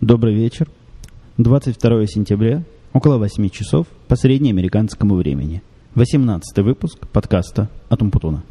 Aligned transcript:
Добрый 0.00 0.32
вечер. 0.32 0.66
22 1.36 2.06
сентября, 2.06 2.62
около 2.94 3.18
8 3.18 3.50
часов 3.50 3.86
по 4.08 4.16
среднеамериканскому 4.16 5.14
времени. 5.14 5.62
18 5.94 6.64
выпуск 6.64 7.06
подкаста 7.08 7.68
от 7.90 8.00
Умпутуна. 8.00 8.42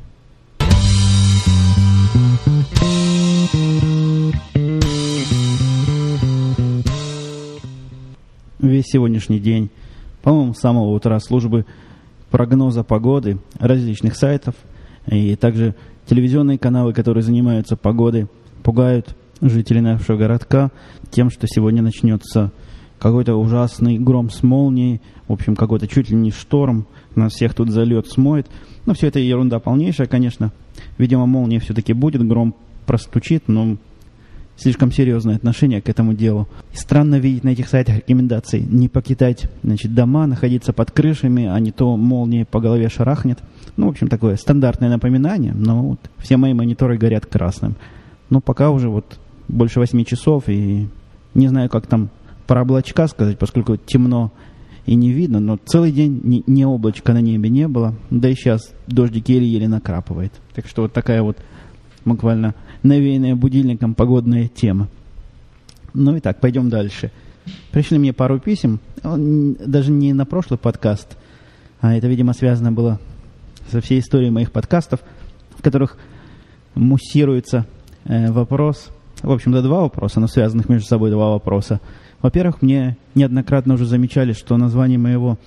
Весь 8.60 8.86
сегодняшний 8.86 9.40
день, 9.40 9.72
по-моему, 10.22 10.54
с 10.54 10.60
самого 10.60 10.92
утра 10.92 11.20
службы 11.20 11.66
прогноза 12.30 12.84
погоды 12.84 13.40
различных 13.58 14.16
сайтов 14.16 14.54
и 15.08 15.36
также 15.36 15.74
телевизионные 16.06 16.60
каналы, 16.60 16.94
которые 16.94 17.24
занимаются 17.24 17.76
погодой, 17.76 18.28
пугают 18.62 19.16
жителей 19.42 19.82
нашего 19.82 20.18
городка 20.18 20.72
тем, 21.12 21.30
что 21.30 21.48
сегодня 21.48 21.82
начнется 21.82 22.52
какой-то 23.00 23.36
ужасный 23.36 23.98
гром 23.98 24.30
с 24.30 24.44
молнией, 24.44 25.02
в 25.28 25.34
общем, 25.34 25.56
какой-то 25.56 25.88
чуть 25.88 26.10
ли 26.10 26.16
не 26.16 26.32
шторм, 26.32 26.88
нас 27.16 27.34
всех 27.34 27.54
тут 27.54 27.70
залет 27.70 28.08
смоет. 28.08 28.48
Но 28.86 28.94
все 28.94 29.08
это 29.08 29.20
ерунда 29.20 29.60
полнейшая, 29.60 30.08
конечно. 30.08 30.52
Видимо, 30.98 31.26
молния 31.26 31.60
все-таки 31.60 31.94
будет, 31.94 32.26
гром 32.28 32.56
простучит, 32.86 33.44
но 33.48 33.78
слишком 34.58 34.92
серьезное 34.92 35.36
отношение 35.36 35.82
к 35.82 35.90
этому 35.90 36.14
делу. 36.14 36.48
И 36.74 36.78
странно 36.78 37.20
видеть 37.20 37.44
на 37.44 37.50
этих 37.50 37.68
сайтах 37.70 37.98
рекомендации 37.98 38.60
не 38.60 38.90
покидать 38.90 39.50
значит, 39.64 39.94
дома, 39.94 40.28
находиться 40.28 40.74
под 40.74 40.92
крышами, 40.92 41.46
а 41.46 41.60
не 41.60 41.72
то 41.72 41.96
молния 41.96 42.46
по 42.46 42.60
голове 42.60 42.90
шарахнет. 42.90 43.40
Ну, 43.78 43.88
в 43.88 43.90
общем, 43.90 44.08
такое 44.08 44.36
стандартное 44.36 44.90
напоминание, 44.90 45.54
но 45.54 45.82
вот 45.84 46.00
все 46.18 46.38
мои 46.38 46.54
мониторы 46.54 46.98
горят 46.98 47.26
красным. 47.26 47.76
Но 48.30 48.42
пока 48.42 48.70
уже 48.72 48.90
вот 48.90 49.20
больше 49.50 49.80
8 49.80 50.06
часов, 50.06 50.48
и 50.48 50.88
не 51.34 51.48
знаю, 51.48 51.70
как 51.70 51.88
там 51.88 52.10
про 52.48 52.62
облачка 52.62 53.08
сказать, 53.08 53.38
поскольку 53.38 53.76
темно 53.76 54.32
и 54.86 54.96
не 54.96 55.12
видно, 55.12 55.40
но 55.40 55.58
целый 55.58 55.92
день 55.92 56.22
ни, 56.24 56.44
ни 56.48 56.64
облачка 56.64 57.14
на 57.14 57.22
небе 57.22 57.50
не 57.50 57.68
было, 57.68 57.96
да 58.10 58.30
и 58.30 58.34
сейчас 58.34 58.74
дождик 58.88 59.28
еле-еле 59.30 59.68
накрапывает. 59.68 60.32
Так 60.56 60.68
что 60.68 60.84
вот 60.84 60.94
такая 60.94 61.22
вот 61.22 61.38
буквально 62.06 62.56
навеянная 62.82 63.36
будильником 63.36 63.94
погодная 63.94 64.48
тема. 64.48 64.88
Ну 65.94 66.16
и 66.16 66.20
так, 66.22 66.40
пойдем 66.40 66.70
дальше. 66.70 67.12
Пришли 67.72 67.98
мне 67.98 68.14
пару 68.14 68.40
писем, 68.40 68.80
даже 69.04 69.92
не 69.92 70.14
на 70.14 70.26
прошлый 70.26 70.58
подкаст, 70.58 71.18
а 71.82 71.96
это, 71.96 72.08
видимо, 72.08 72.34
связано 72.34 72.72
было 72.72 73.00
со 73.72 73.82
всей 73.82 74.00
историей 74.00 74.32
моих 74.32 74.52
подкастов, 74.52 75.02
в 75.56 75.62
которых 75.62 75.98
муссируется 76.76 77.66
э, 78.06 78.32
вопрос 78.32 78.90
в 79.22 79.32
общем-то, 79.32 79.62
два 79.62 79.82
вопроса, 79.82 80.20
но 80.20 80.28
связанных 80.28 80.70
между 80.70 80.88
собой 80.88 81.12
два 81.12 81.32
вопроса. 81.32 81.80
Во-первых, 82.22 82.62
мне 82.62 82.98
неоднократно 83.16 83.76
уже 83.76 83.86
замечали, 83.86 84.34
что 84.34 84.58
название 84.58 84.98
моего 84.98 85.38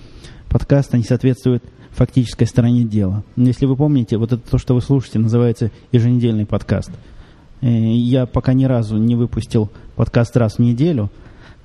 подкаста 0.49 0.97
не 0.97 1.03
соответствует 1.03 1.63
фактической 1.91 2.45
стороне 2.45 2.83
дела. 2.83 3.23
Если 3.35 3.65
вы 3.65 3.75
помните, 3.75 4.17
вот 4.17 4.33
это 4.33 4.49
то, 4.49 4.57
что 4.57 4.73
вы 4.73 4.81
слушаете, 4.81 5.19
называется 5.19 5.71
еженедельный 5.91 6.45
подкаст. 6.45 6.91
Э, 7.61 7.67
я 7.67 8.25
пока 8.25 8.53
ни 8.53 8.65
разу 8.65 8.97
не 8.97 9.15
выпустил 9.15 9.71
подкаст 9.95 10.35
раз 10.35 10.55
в 10.55 10.59
неделю, 10.59 11.11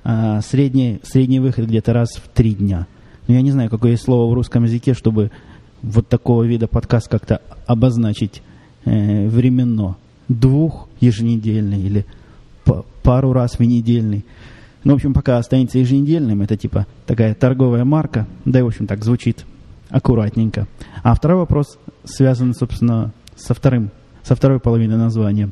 а 0.03 0.41
средний, 0.41 0.99
средний 1.03 1.39
выход 1.39 1.65
где-то 1.65 1.93
раз 1.93 2.09
в 2.15 2.27
три 2.29 2.53
дня. 2.53 2.87
Но 3.27 3.33
я 3.33 3.41
не 3.41 3.51
знаю, 3.51 3.69
какое 3.69 3.91
есть 3.91 4.03
слово 4.03 4.29
в 4.29 4.33
русском 4.33 4.63
языке, 4.63 4.93
чтобы 4.93 5.31
вот 5.81 6.07
такого 6.07 6.43
вида 6.43 6.67
подкаст 6.67 7.07
как-то 7.07 7.41
обозначить 7.65 8.41
э, 8.85 9.27
временно 9.27 9.97
двух 10.29 10.87
еженедельный 11.01 11.81
или 11.81 12.05
пару 13.03 13.33
раз 13.33 13.57
в 13.57 13.63
недельный. 13.63 14.23
Ну, 14.83 14.93
в 14.93 14.95
общем, 14.95 15.13
пока 15.13 15.37
останется 15.37 15.79
еженедельным, 15.79 16.41
это 16.41 16.55
типа 16.55 16.87
такая 17.05 17.33
торговая 17.33 17.83
марка, 17.83 18.27
да 18.45 18.59
и, 18.59 18.61
в 18.61 18.67
общем, 18.67 18.87
так 18.87 19.03
звучит 19.03 19.45
аккуратненько. 19.89 20.67
А 21.03 21.13
второй 21.15 21.39
вопрос 21.39 21.77
связан, 22.05 22.53
собственно, 22.53 23.11
со, 23.35 23.53
вторым, 23.53 23.89
со 24.23 24.35
второй 24.35 24.59
половиной 24.59 24.97
названия. 24.97 25.49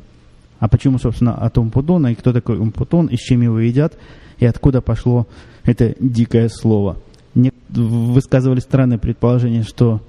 А 0.60 0.68
почему, 0.68 0.98
собственно, 0.98 1.34
от 1.34 1.58
Умпутуна, 1.58 2.12
и 2.12 2.14
кто 2.14 2.32
такой 2.32 2.58
Умпутун, 2.58 3.06
и 3.06 3.16
с 3.16 3.20
чем 3.20 3.42
его 3.42 3.58
едят, 3.58 3.94
и 4.38 4.46
откуда 4.46 4.80
пошло 4.80 5.26
это 5.64 5.94
дикое 6.00 6.48
слово. 6.48 6.96
Не 7.34 7.52
высказывали 7.68 8.60
странное 8.60 8.98
предположение, 8.98 9.62
что 9.62 10.00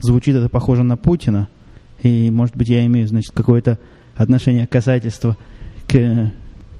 звучит 0.00 0.36
это 0.36 0.48
похоже 0.48 0.82
на 0.82 0.96
Путина, 0.96 1.48
и, 2.02 2.30
может 2.30 2.56
быть, 2.56 2.68
я 2.68 2.84
имею, 2.86 3.06
значит, 3.06 3.32
какое-то 3.32 3.78
отношение 4.16 4.66
касательства 4.66 5.36
к 5.86 6.32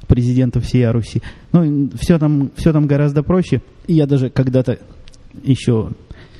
президенту 0.06 0.60
всей 0.60 0.87
Руси. 0.91 1.22
Ну, 1.53 1.91
все 1.94 2.19
там, 2.19 2.50
все 2.56 2.72
там 2.72 2.87
гораздо 2.87 3.22
проще. 3.22 3.62
И 3.87 3.94
я 3.94 4.06
даже 4.06 4.31
когда-то 4.31 4.78
еще, 5.43 5.91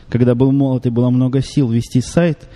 когда 0.09 0.34
был 0.34 0.53
молод 0.53 0.87
и 0.87 0.91
было 0.91 1.10
много 1.10 1.41
сил 1.41 1.70
вести 1.70 2.00
сайт, 2.00 2.48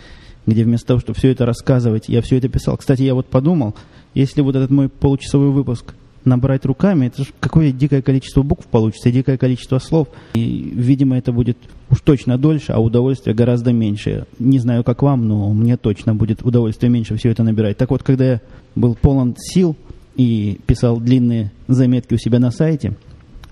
где 0.46 0.64
вместо 0.64 0.88
того, 0.88 1.00
чтобы 1.00 1.18
все 1.18 1.30
это 1.30 1.46
рассказывать, 1.46 2.08
я 2.08 2.22
все 2.22 2.36
это 2.36 2.48
писал. 2.48 2.76
Кстати, 2.76 3.02
я 3.02 3.14
вот 3.14 3.28
подумал, 3.28 3.74
если 4.14 4.42
вот 4.42 4.56
этот 4.56 4.70
мой 4.70 4.88
получасовой 4.88 5.50
выпуск 5.50 5.94
набрать 6.26 6.66
руками, 6.66 7.06
это 7.06 7.22
же 7.22 7.30
какое 7.40 7.72
дикое 7.72 8.02
количество 8.02 8.42
букв 8.42 8.66
получится, 8.66 9.10
дикое 9.10 9.38
количество 9.38 9.78
слов. 9.78 10.08
И, 10.34 10.72
видимо, 10.74 11.16
это 11.16 11.32
будет 11.32 11.56
уж 11.88 12.00
точно 12.00 12.36
дольше, 12.36 12.72
а 12.72 12.80
удовольствия 12.80 13.32
гораздо 13.32 13.72
меньше. 13.72 14.26
Не 14.38 14.58
знаю, 14.58 14.84
как 14.84 15.02
вам, 15.02 15.26
но 15.28 15.52
мне 15.52 15.76
точно 15.76 16.14
будет 16.14 16.42
удовольствие 16.42 16.90
меньше 16.90 17.16
все 17.16 17.30
это 17.30 17.42
набирать. 17.42 17.78
Так 17.78 17.90
вот, 17.90 18.02
когда 18.02 18.24
я 18.24 18.40
был 18.74 18.94
полон 18.94 19.34
сил 19.38 19.76
и 20.16 20.58
писал 20.66 20.98
длинные 21.00 21.52
заметки 21.68 22.14
у 22.14 22.18
себя 22.18 22.38
на 22.38 22.50
сайте, 22.50 22.96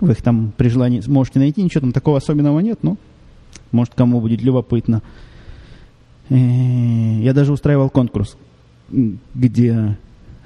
вы 0.00 0.12
их 0.12 0.22
там 0.22 0.52
при 0.56 0.68
желании 0.68 1.02
можете 1.06 1.38
найти, 1.38 1.62
ничего 1.62 1.82
там 1.82 1.92
такого 1.92 2.18
особенного 2.18 2.60
нет, 2.60 2.80
но 2.82 2.96
может 3.72 3.94
кому 3.94 4.20
будет 4.20 4.42
любопытно. 4.42 5.02
Э, 6.28 6.34
я 6.34 7.32
даже 7.32 7.52
устраивал 7.52 7.90
конкурс, 7.90 8.36
где 9.34 9.96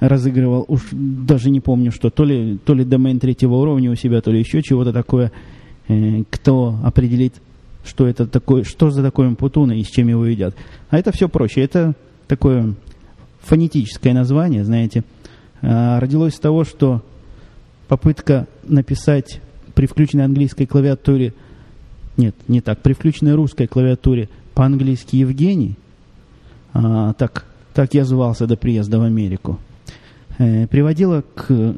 разыгрывал, 0.00 0.64
уж 0.68 0.82
даже 0.92 1.50
не 1.50 1.60
помню 1.60 1.90
что, 1.92 2.10
то 2.10 2.24
ли, 2.24 2.58
то 2.64 2.74
ли 2.74 2.84
домен 2.84 3.18
третьего 3.18 3.54
уровня 3.54 3.90
у 3.90 3.94
себя, 3.94 4.20
то 4.20 4.30
ли 4.30 4.40
еще 4.40 4.62
чего-то 4.62 4.92
такое. 4.92 5.32
Э, 5.88 6.22
кто 6.30 6.76
определит, 6.84 7.34
что 7.84 8.06
это 8.06 8.26
такое, 8.26 8.64
что 8.64 8.90
за 8.90 9.02
такое 9.02 9.34
путуна 9.34 9.72
и 9.72 9.82
с 9.82 9.88
чем 9.88 10.08
его 10.08 10.24
едят. 10.26 10.54
А 10.90 10.98
это 10.98 11.12
все 11.12 11.28
проще. 11.28 11.62
Это 11.62 11.94
такое 12.26 12.74
фонетическое 13.40 14.12
название, 14.12 14.64
знаете. 14.64 15.04
Э, 15.62 15.98
родилось 15.98 16.34
с 16.34 16.40
того, 16.40 16.64
что 16.64 17.02
попытка 17.88 18.46
написать 18.64 19.40
при 19.74 19.86
включенной 19.86 20.24
английской 20.24 20.66
клавиатуре, 20.66 21.34
нет, 22.16 22.34
не 22.48 22.60
так, 22.60 22.80
при 22.82 22.92
включенной 22.92 23.34
русской 23.34 23.66
клавиатуре 23.66 24.28
по-английски 24.54 25.16
Евгений, 25.16 25.76
а, 26.72 27.12
так, 27.14 27.46
так 27.74 27.94
я 27.94 28.04
звался 28.04 28.46
до 28.46 28.56
приезда 28.56 28.98
в 28.98 29.02
Америку, 29.02 29.58
Э, 30.38 30.68
приводило 30.68 31.24
к, 31.34 31.74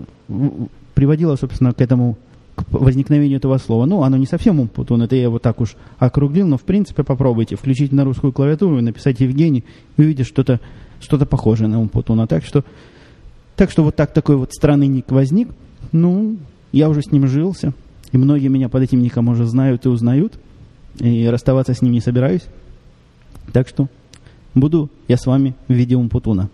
приводило, 0.95 1.37
собственно, 1.37 1.73
к 1.73 1.81
этому 1.81 2.19
к 2.55 2.65
возникновению 2.71 3.39
этого 3.39 3.57
слова. 3.57 3.87
Ну, 3.87 4.03
оно 4.03 4.19
не 4.19 4.27
совсем 4.27 4.61
умпутун, 4.61 5.03
это 5.03 5.17
я 5.17 5.23
его 5.23 5.39
так 5.39 5.61
уж 5.61 5.77
округлил, 5.99 6.47
но 6.47 6.59
в 6.59 6.63
принципе 6.63 7.03
попробуйте 7.03 7.57
включить 7.57 7.91
на 7.91 8.05
русскую 8.05 8.33
клавиатуру 8.35 8.81
написать 8.83 9.21
Евгений, 9.21 9.65
и 9.97 10.03
увидите 10.03 10.25
что-то 10.25 10.61
что 11.01 11.25
похожее 11.25 11.69
на 11.69 11.81
умпутуна. 11.81 12.27
Так 12.27 12.45
что, 12.45 12.63
так 13.57 13.71
что 13.71 13.83
вот 13.83 13.97
так 13.97 14.13
такой 14.13 14.37
вот 14.37 14.53
странный 14.53 14.87
ник 14.87 15.11
возник. 15.11 15.49
Ну, 15.93 16.37
я 16.73 16.91
уже 16.91 17.01
с 17.01 17.11
ним 17.11 17.27
жился, 17.27 17.73
и 18.13 18.19
многие 18.19 18.49
меня 18.49 18.69
под 18.69 18.83
этим 18.83 19.01
ником 19.01 19.29
уже 19.29 19.47
знают 19.47 19.87
и 19.87 19.89
узнают, 19.89 20.39
и 20.99 21.27
расставаться 21.29 21.73
с 21.73 21.81
ним 21.81 21.93
не 21.93 22.01
собираюсь. 22.01 22.45
Так 23.55 23.69
что 23.69 23.89
буду 24.55 24.91
я 25.09 25.17
с 25.17 25.25
вами 25.25 25.55
в 25.69 25.73
виде 25.73 25.97
умпутуна. 25.97 26.51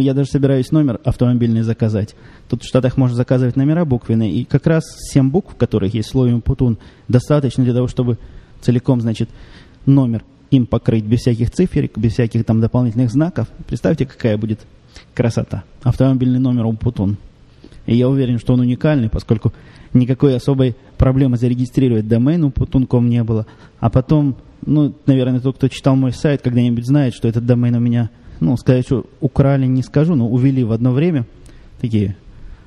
Я 0.00 0.14
даже 0.14 0.30
собираюсь 0.30 0.72
номер 0.72 1.00
автомобильный 1.04 1.62
заказать. 1.62 2.16
Тут 2.48 2.64
в 2.64 2.66
Штатах 2.66 2.96
можно 2.96 3.16
заказывать 3.16 3.54
номера 3.54 3.84
буквенные, 3.84 4.32
и 4.32 4.44
как 4.44 4.66
раз 4.66 4.82
7 5.12 5.30
букв, 5.30 5.54
в 5.54 5.56
которых 5.56 5.94
есть 5.94 6.08
слово 6.10 6.40
«путун», 6.40 6.78
достаточно 7.06 7.62
для 7.62 7.72
того, 7.72 7.86
чтобы 7.86 8.18
целиком, 8.60 9.00
значит, 9.00 9.30
номер 9.86 10.24
им 10.50 10.66
покрыть 10.66 11.04
без 11.04 11.20
всяких 11.20 11.52
циферок, 11.52 11.92
без 11.96 12.14
всяких 12.14 12.44
там 12.44 12.60
дополнительных 12.60 13.10
знаков. 13.10 13.48
Представьте, 13.68 14.06
какая 14.06 14.36
будет 14.36 14.58
красота. 15.14 15.62
Автомобильный 15.82 16.40
номер 16.40 16.66
«Умпутун». 16.66 17.16
И 17.86 17.94
я 17.96 18.08
уверен, 18.08 18.40
что 18.40 18.54
он 18.54 18.60
уникальный, 18.60 19.08
поскольку 19.08 19.52
никакой 19.94 20.34
особой 20.34 20.74
проблемы 20.98 21.36
зарегистрировать 21.36 22.08
домен 22.08 22.42
умпутун.ком 22.42 23.08
не 23.08 23.22
было. 23.22 23.46
А 23.78 23.88
потом, 23.88 24.34
ну, 24.64 24.92
наверное, 25.06 25.38
тот, 25.38 25.56
кто 25.56 25.68
читал 25.68 25.94
мой 25.94 26.12
сайт, 26.12 26.42
когда-нибудь 26.42 26.84
знает, 26.84 27.14
что 27.14 27.28
этот 27.28 27.46
домен 27.46 27.76
у 27.76 27.80
меня– 27.80 28.10
ну, 28.40 28.56
сказать, 28.56 28.86
что 28.86 29.06
украли, 29.20 29.66
не 29.66 29.82
скажу, 29.82 30.14
но 30.14 30.28
увели 30.28 30.64
в 30.64 30.72
одно 30.72 30.92
время 30.92 31.26
такие 31.80 32.16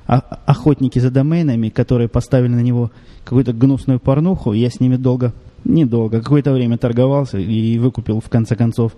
охотники 0.06 0.98
за 0.98 1.10
доменами, 1.10 1.68
которые 1.68 2.08
поставили 2.08 2.52
на 2.52 2.62
него 2.62 2.90
какую-то 3.24 3.52
гнусную 3.52 4.00
порнуху. 4.00 4.52
Я 4.52 4.70
с 4.70 4.80
ними 4.80 4.96
долго, 4.96 5.32
недолго, 5.64 6.20
какое-то 6.20 6.52
время 6.52 6.78
торговался 6.78 7.38
и 7.38 7.78
выкупил 7.78 8.20
в 8.20 8.28
конце 8.28 8.56
концов 8.56 8.92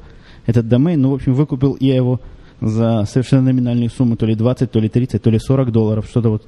этот 0.47 0.69
домен. 0.69 1.03
Ну, 1.03 1.11
в 1.11 1.15
общем, 1.15 1.35
выкупил 1.35 1.77
я 1.81 1.97
его 1.97 2.21
за 2.61 3.05
совершенно 3.05 3.43
номинальную 3.43 3.91
сумму, 3.91 4.17
то 4.17 4.25
ли 4.25 4.35
20, 4.35 4.71
то 4.71 4.81
ли 4.81 4.89
30, 4.89 5.23
то 5.23 5.31
ли 5.31 5.39
40 5.39 5.73
долларов, 5.73 6.07
что-то 6.07 6.31
вот 6.31 6.47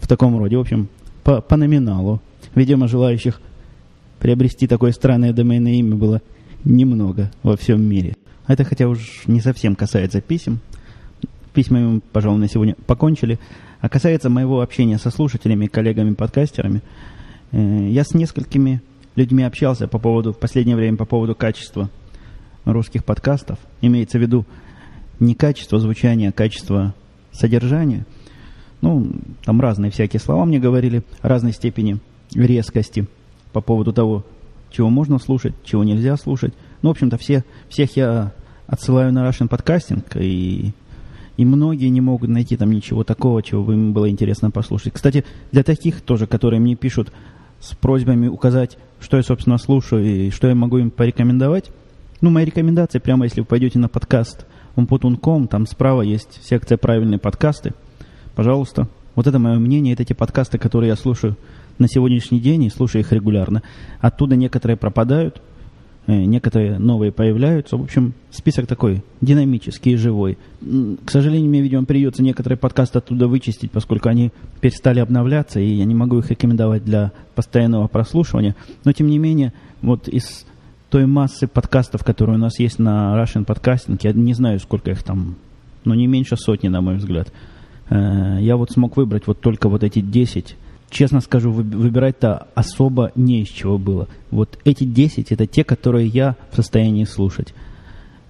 в 0.00 0.08
таком 0.08 0.38
роде. 0.38 0.56
В 0.56 0.60
общем, 0.60 0.88
по, 1.22 1.40
по 1.40 1.56
номиналу. 1.56 2.20
Видимо, 2.54 2.88
желающих 2.88 3.40
приобрести 4.18 4.66
такое 4.66 4.92
странное 4.92 5.32
доменное 5.32 5.72
имя 5.72 5.96
было 5.96 6.22
немного 6.64 7.30
во 7.42 7.56
всем 7.56 7.82
мире. 7.82 8.16
Это 8.50 8.64
хотя 8.64 8.88
уж 8.88 9.28
не 9.28 9.40
совсем 9.40 9.76
касается 9.76 10.20
писем. 10.20 10.58
Письмами 11.54 12.00
пожалуй, 12.12 12.40
на 12.40 12.48
сегодня 12.48 12.74
покончили. 12.84 13.38
А 13.80 13.88
касается 13.88 14.28
моего 14.28 14.60
общения 14.60 14.98
со 14.98 15.12
слушателями, 15.12 15.68
коллегами-подкастерами, 15.68 16.82
э, 17.52 17.88
я 17.90 18.02
с 18.02 18.12
несколькими 18.12 18.82
людьми 19.14 19.44
общался 19.44 19.86
по 19.86 20.00
поводу, 20.00 20.32
в 20.32 20.38
последнее 20.38 20.74
время 20.74 20.96
по 20.96 21.04
поводу 21.04 21.36
качества 21.36 21.90
русских 22.64 23.04
подкастов. 23.04 23.60
Имеется 23.82 24.18
в 24.18 24.20
виду 24.20 24.44
не 25.20 25.36
качество 25.36 25.78
звучания, 25.78 26.30
а 26.30 26.32
качество 26.32 26.92
содержания. 27.30 28.04
Ну, 28.80 29.12
там 29.44 29.60
разные 29.60 29.92
всякие 29.92 30.18
слова 30.18 30.44
мне 30.44 30.58
говорили, 30.58 31.04
разной 31.22 31.52
степени 31.52 32.00
резкости 32.34 33.06
по 33.52 33.60
поводу 33.60 33.92
того, 33.92 34.26
чего 34.72 34.90
можно 34.90 35.20
слушать, 35.20 35.54
чего 35.62 35.84
нельзя 35.84 36.16
слушать. 36.16 36.52
Ну, 36.82 36.88
в 36.88 36.92
общем-то, 36.92 37.16
все, 37.16 37.44
всех 37.68 37.96
я 37.96 38.32
отсылаю 38.70 39.12
на 39.12 39.28
Russian 39.28 39.48
Podcasting, 39.48 40.04
и, 40.14 40.72
и 41.36 41.44
многие 41.44 41.88
не 41.88 42.00
могут 42.00 42.30
найти 42.30 42.56
там 42.56 42.70
ничего 42.70 43.02
такого, 43.02 43.42
чего 43.42 43.64
бы 43.64 43.74
им 43.74 43.92
было 43.92 44.08
интересно 44.08 44.50
послушать. 44.50 44.92
Кстати, 44.92 45.24
для 45.50 45.64
таких 45.64 46.00
тоже, 46.00 46.26
которые 46.26 46.60
мне 46.60 46.76
пишут 46.76 47.12
с 47.58 47.74
просьбами 47.74 48.28
указать, 48.28 48.78
что 49.00 49.16
я, 49.16 49.22
собственно, 49.22 49.58
слушаю 49.58 50.04
и 50.04 50.30
что 50.30 50.46
я 50.48 50.54
могу 50.54 50.78
им 50.78 50.90
порекомендовать, 50.90 51.70
ну, 52.20 52.30
мои 52.30 52.44
рекомендации, 52.44 52.98
прямо 52.98 53.24
если 53.24 53.40
вы 53.40 53.46
пойдете 53.46 53.78
на 53.78 53.88
подкаст 53.88 54.46
umputun.com, 54.76 55.48
там 55.48 55.66
справа 55.66 56.02
есть 56.02 56.40
секция 56.44 56.78
«Правильные 56.78 57.18
подкасты». 57.18 57.74
Пожалуйста. 58.36 58.88
Вот 59.16 59.26
это 59.26 59.38
мое 59.38 59.58
мнение, 59.58 59.94
это 59.94 60.04
те 60.04 60.14
подкасты, 60.14 60.58
которые 60.58 60.88
я 60.88 60.96
слушаю 60.96 61.36
на 61.78 61.88
сегодняшний 61.88 62.38
день 62.38 62.64
и 62.64 62.70
слушаю 62.70 63.02
их 63.02 63.12
регулярно. 63.12 63.62
Оттуда 64.00 64.36
некоторые 64.36 64.76
пропадают, 64.76 65.42
некоторые 66.16 66.78
новые 66.78 67.12
появляются. 67.12 67.76
В 67.76 67.82
общем, 67.82 68.14
список 68.30 68.66
такой 68.66 69.02
динамический 69.20 69.92
и 69.92 69.96
живой. 69.96 70.38
К 70.60 71.10
сожалению, 71.10 71.48
мне, 71.48 71.62
видимо, 71.62 71.84
придется 71.84 72.22
некоторые 72.22 72.58
подкасты 72.58 72.98
оттуда 72.98 73.28
вычистить, 73.28 73.70
поскольку 73.70 74.08
они 74.08 74.32
перестали 74.60 75.00
обновляться, 75.00 75.60
и 75.60 75.66
я 75.66 75.84
не 75.84 75.94
могу 75.94 76.18
их 76.18 76.30
рекомендовать 76.30 76.84
для 76.84 77.12
постоянного 77.34 77.86
прослушивания. 77.88 78.56
Но, 78.84 78.92
тем 78.92 79.08
не 79.08 79.18
менее, 79.18 79.52
вот 79.82 80.08
из 80.08 80.46
той 80.90 81.06
массы 81.06 81.46
подкастов, 81.46 82.04
которые 82.04 82.36
у 82.36 82.40
нас 82.40 82.58
есть 82.58 82.78
на 82.78 83.14
Russian 83.16 83.46
Podcasting, 83.46 83.98
я 84.02 84.12
не 84.12 84.34
знаю, 84.34 84.58
сколько 84.58 84.90
их 84.90 85.02
там, 85.02 85.36
но 85.84 85.94
не 85.94 86.06
меньше 86.06 86.36
сотни, 86.36 86.68
на 86.68 86.80
мой 86.80 86.96
взгляд. 86.96 87.32
Э, 87.88 88.38
я 88.40 88.56
вот 88.56 88.70
смог 88.70 88.96
выбрать 88.96 89.26
вот 89.26 89.40
только 89.40 89.68
вот 89.68 89.84
эти 89.84 90.00
10. 90.00 90.56
Честно 90.90 91.20
скажу, 91.20 91.52
выбирать-то 91.52 92.48
особо 92.54 93.12
не 93.14 93.42
из 93.42 93.48
чего 93.48 93.78
было. 93.78 94.08
Вот 94.30 94.58
эти 94.64 94.84
10 94.84 95.32
это 95.32 95.46
те, 95.46 95.64
которые 95.64 96.08
я 96.08 96.36
в 96.50 96.56
состоянии 96.56 97.04
слушать. 97.04 97.54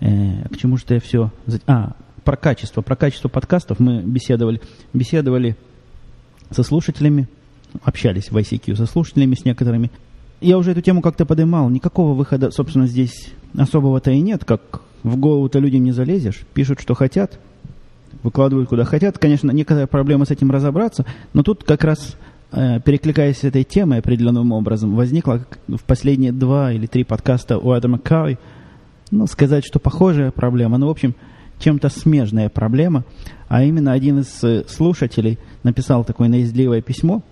Э, 0.00 0.46
к 0.48 0.56
чему 0.58 0.76
же 0.76 0.84
я 0.90 1.00
все... 1.00 1.30
А, 1.66 1.94
про 2.22 2.36
качество. 2.36 2.82
Про 2.82 2.96
качество 2.96 3.28
подкастов 3.28 3.80
мы 3.80 4.02
беседовали. 4.02 4.60
Беседовали 4.92 5.56
со 6.50 6.62
слушателями, 6.62 7.28
общались 7.82 8.30
в 8.30 8.36
ICQ 8.36 8.76
со 8.76 8.86
слушателями, 8.86 9.34
с 9.34 9.44
некоторыми 9.44 9.90
я 10.40 10.58
уже 10.58 10.72
эту 10.72 10.80
тему 10.80 11.02
как-то 11.02 11.26
поднимал. 11.26 11.68
Никакого 11.68 12.14
выхода, 12.14 12.50
собственно, 12.50 12.86
здесь 12.86 13.32
особого-то 13.56 14.10
и 14.10 14.20
нет. 14.20 14.44
Как 14.44 14.82
в 15.02 15.16
голову-то 15.16 15.58
людям 15.58 15.84
не 15.84 15.92
залезешь. 15.92 16.42
Пишут, 16.54 16.80
что 16.80 16.94
хотят, 16.94 17.38
выкладывают 18.22 18.68
куда 18.68 18.84
хотят. 18.84 19.18
Конечно, 19.18 19.50
некоторая 19.50 19.86
проблема 19.86 20.24
с 20.24 20.30
этим 20.30 20.50
разобраться, 20.50 21.04
но 21.32 21.42
тут 21.42 21.64
как 21.64 21.84
раз 21.84 22.16
перекликаясь 22.50 23.38
с 23.38 23.44
этой 23.44 23.64
темой 23.64 23.98
определенным 23.98 24.52
образом, 24.52 24.94
возникла 24.94 25.46
в 25.68 25.82
последние 25.84 26.32
два 26.32 26.72
или 26.72 26.86
три 26.86 27.04
подкаста 27.04 27.58
у 27.58 27.70
Адама 27.70 27.98
Карри, 27.98 28.38
ну, 29.10 29.26
сказать, 29.26 29.64
что 29.64 29.78
похожая 29.78 30.30
проблема, 30.30 30.78
ну, 30.78 30.86
в 30.86 30.90
общем, 30.90 31.14
чем-то 31.58 31.88
смежная 31.88 32.48
проблема, 32.48 33.04
а 33.48 33.62
именно 33.62 33.92
один 33.92 34.20
из 34.20 34.42
э, 34.42 34.64
слушателей 34.66 35.38
написал 35.62 36.04
такое 36.04 36.28
наездливое 36.28 36.80
письмо, 36.80 37.22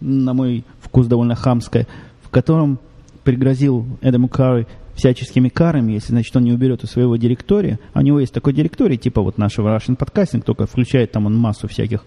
на 0.00 0.34
мой 0.34 0.64
вкус 0.80 1.06
довольно 1.06 1.34
хамское, 1.34 1.86
в 2.22 2.28
котором 2.28 2.78
пригрозил 3.24 3.86
Эдаму 4.00 4.28
Карри 4.28 4.66
всяческими 4.94 5.48
карами, 5.48 5.92
если, 5.92 6.12
значит, 6.12 6.34
он 6.36 6.44
не 6.44 6.52
уберет 6.52 6.82
из 6.82 6.90
своего 6.90 7.16
директория. 7.16 7.78
А 7.92 8.00
у 8.00 8.02
него 8.02 8.20
есть 8.20 8.32
такой 8.32 8.52
директорий, 8.52 8.96
типа 8.96 9.22
вот 9.22 9.38
нашего 9.38 9.74
Russian 9.76 9.96
Podcasting, 9.96 10.42
только 10.42 10.66
включает 10.66 11.12
там 11.12 11.26
он 11.26 11.36
массу 11.36 11.68
всяких, 11.68 12.04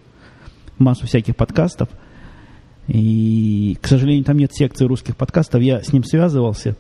массу 0.77 1.07
всяких 1.07 1.35
подкастов. 1.35 1.89
И, 2.93 3.77
к 3.81 3.88
сожалению, 3.88 4.25
там 4.25 4.38
нет 4.38 4.53
секции 4.53 4.85
русских 4.85 5.15
подкастов. 5.15 5.61
Я 5.61 5.81
с 5.81 5.93
ним 5.93 6.03
связывался 6.03 6.75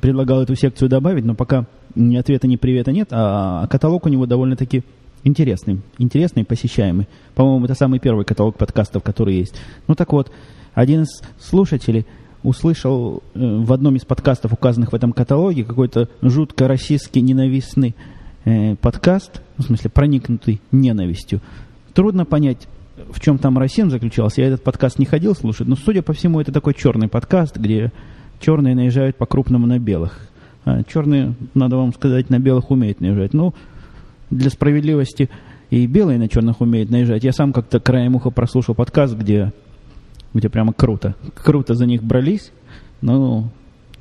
предлагал 0.00 0.40
эту 0.40 0.54
секцию 0.54 0.88
добавить, 0.88 1.24
но 1.24 1.34
пока 1.34 1.66
ни 1.94 2.16
ответа, 2.16 2.46
ни 2.46 2.56
привета 2.56 2.92
нет, 2.92 3.08
а 3.10 3.66
каталог 3.66 4.06
у 4.06 4.08
него 4.08 4.24
довольно-таки 4.24 4.84
интересный, 5.22 5.80
интересный, 5.98 6.44
посещаемый. 6.44 7.08
По-моему, 7.34 7.66
это 7.66 7.74
самый 7.74 7.98
первый 7.98 8.24
каталог 8.24 8.56
подкастов, 8.56 9.02
который 9.02 9.36
есть. 9.36 9.54
Ну 9.88 9.94
так 9.94 10.12
вот, 10.12 10.30
один 10.74 11.02
из 11.02 11.20
слушателей– 11.38 12.06
услышал 12.42 13.22
э, 13.34 13.38
в 13.38 13.72
одном 13.72 13.96
из 13.96 14.04
подкастов, 14.04 14.52
указанных 14.52 14.92
в 14.92 14.94
этом 14.94 15.12
каталоге, 15.12 15.64
какой-то 15.64 16.08
жутко 16.20 16.68
российский 16.68 17.20
ненавистный 17.20 17.94
э, 18.44 18.76
подкаст, 18.76 19.42
в 19.58 19.62
смысле 19.62 19.90
проникнутый 19.90 20.60
ненавистью. 20.70 21.40
Трудно 21.94 22.24
понять, 22.24 22.68
в 23.10 23.20
чем 23.20 23.38
там 23.38 23.58
расизм 23.58 23.90
заключался. 23.90 24.40
Я 24.42 24.48
этот 24.48 24.62
подкаст 24.62 24.98
не 24.98 25.06
ходил 25.06 25.34
слушать, 25.34 25.68
но, 25.68 25.76
судя 25.76 26.02
по 26.02 26.12
всему, 26.12 26.40
это 26.40 26.52
такой 26.52 26.74
черный 26.74 27.08
подкаст, 27.08 27.56
где 27.56 27.92
черные 28.40 28.74
наезжают 28.74 29.16
по-крупному 29.16 29.66
на 29.66 29.78
белых. 29.78 30.28
А 30.64 30.82
черные, 30.84 31.34
надо 31.54 31.76
вам 31.76 31.92
сказать, 31.92 32.30
на 32.30 32.38
белых 32.38 32.70
умеют 32.70 33.00
наезжать. 33.00 33.34
Ну, 33.34 33.54
для 34.30 34.50
справедливости 34.50 35.30
и 35.70 35.86
белые 35.86 36.18
на 36.18 36.28
черных 36.28 36.60
умеют 36.60 36.90
наезжать. 36.90 37.24
Я 37.24 37.32
сам 37.32 37.52
как-то 37.52 37.80
краем 37.80 38.14
уха 38.14 38.30
прослушал 38.30 38.74
подкаст, 38.74 39.14
где 39.14 39.52
где 40.34 40.48
прямо 40.48 40.72
круто. 40.72 41.14
Круто 41.34 41.74
за 41.74 41.86
них 41.86 42.02
брались, 42.02 42.52
но 43.00 43.50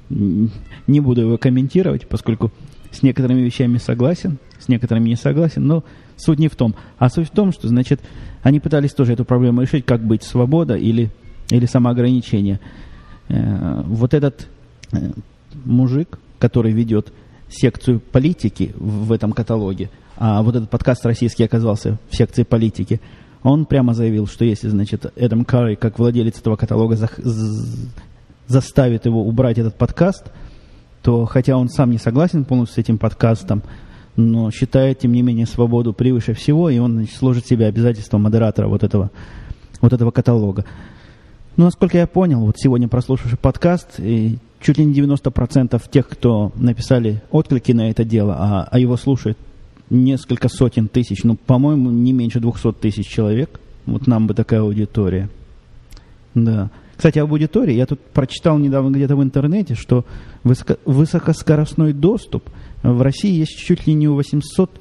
не 0.09 0.99
буду 0.99 1.21
его 1.21 1.37
комментировать, 1.37 2.07
поскольку 2.07 2.51
с 2.91 3.01
некоторыми 3.01 3.41
вещами 3.41 3.77
согласен, 3.77 4.37
с 4.59 4.67
некоторыми 4.67 5.09
не 5.09 5.15
согласен, 5.15 5.65
но 5.65 5.83
суть 6.23 6.39
не 6.39 6.47
в 6.47 6.55
том. 6.55 6.75
А 6.97 7.09
суть 7.09 7.29
в 7.29 7.31
том, 7.31 7.51
что, 7.51 7.67
значит, 7.67 8.01
они 8.43 8.59
пытались 8.59 8.93
тоже 8.93 9.13
эту 9.13 9.25
проблему 9.25 9.61
решить, 9.61 9.85
как 9.85 10.03
быть, 10.03 10.23
свобода 10.23 10.75
или, 10.75 11.11
или 11.49 11.65
самоограничение. 11.65 12.59
Э, 13.29 13.83
вот 13.85 14.13
этот 14.13 14.47
э, 14.91 15.11
мужик, 15.65 16.19
который 16.39 16.71
ведет 16.71 17.11
секцию 17.49 17.99
политики 17.99 18.73
в 18.75 19.11
этом 19.11 19.33
каталоге, 19.33 19.89
а 20.17 20.41
вот 20.41 20.55
этот 20.55 20.69
подкаст 20.69 21.05
российский 21.05 21.43
оказался 21.43 21.97
в 22.09 22.15
секции 22.15 22.43
политики– 22.43 23.01
он 23.43 23.65
прямо 23.65 23.93
заявил, 23.93 24.27
что 24.27 24.45
если, 24.45 24.69
значит, 24.69 25.11
Эдам 25.15 25.45
Карри, 25.45 25.75
как 25.75 25.97
владелец 25.97 26.39
этого 26.39 26.55
каталога, 26.55 26.95
за, 26.95 27.09
заставит 28.47 29.05
его 29.05 29.25
убрать 29.25 29.57
этот 29.57 29.75
подкаст, 29.75 30.31
то 31.01 31.25
хотя 31.25 31.57
он 31.57 31.67
сам 31.69 31.89
не 31.89 31.97
согласен 31.97 32.45
полностью 32.45 32.75
с 32.75 32.77
этим 32.85 32.99
подкастом, 32.99 33.63
но 34.15 34.51
считает, 34.51 34.99
тем 34.99 35.13
не 35.13 35.21
менее, 35.21 35.45
свободу 35.45 35.93
превыше 35.93 36.33
всего, 36.33 36.69
и 36.69 36.79
он 36.79 36.93
значит, 36.93 37.15
сложит 37.15 37.47
себе 37.47 37.65
обязательство 37.67 38.17
модератора 38.17 38.67
вот 38.67 38.83
этого, 38.83 39.11
вот 39.79 39.93
этого 39.93 40.11
каталога. 40.11 40.65
Но, 41.57 41.65
насколько 41.65 41.97
я 41.97 42.07
понял, 42.07 42.45
вот 42.45 42.55
сегодня 42.57 42.87
прослушавший 42.87 43.37
подкаст, 43.37 43.99
и 43.99 44.37
чуть 44.59 44.77
ли 44.77 44.85
не 44.85 44.93
90% 44.93 45.81
тех, 45.89 46.07
кто 46.07 46.51
написали 46.55 47.21
отклики 47.31 47.71
на 47.71 47.89
это 47.89 48.03
дело, 48.03 48.35
а, 48.37 48.67
а 48.69 48.79
его 48.79 48.97
слушают 48.97 49.37
несколько 49.89 50.47
сотен 50.47 50.87
тысяч, 50.87 51.23
ну, 51.23 51.35
по-моему, 51.35 51.89
не 51.91 52.13
меньше 52.13 52.39
200 52.39 52.73
тысяч 52.73 53.07
человек. 53.07 53.59
Вот 53.85 54.07
нам 54.07 54.27
бы 54.27 54.33
такая 54.33 54.61
аудитория. 54.61 55.29
Да. 56.33 56.69
Кстати, 56.95 57.19
об 57.19 57.31
аудитории. 57.31 57.73
Я 57.73 57.85
тут 57.85 57.99
прочитал 57.99 58.57
недавно 58.57 58.95
где-то 58.95 59.15
в 59.15 59.23
интернете, 59.23 59.75
что 59.75 60.05
высоко, 60.43 60.75
высокоскоростной 60.85 61.93
доступ 61.93 62.49
в 62.83 63.01
России 63.01 63.31
есть 63.31 63.57
чуть 63.57 63.87
ли 63.87 63.93
не 63.93 64.07
у 64.07 64.15
800 64.15 64.71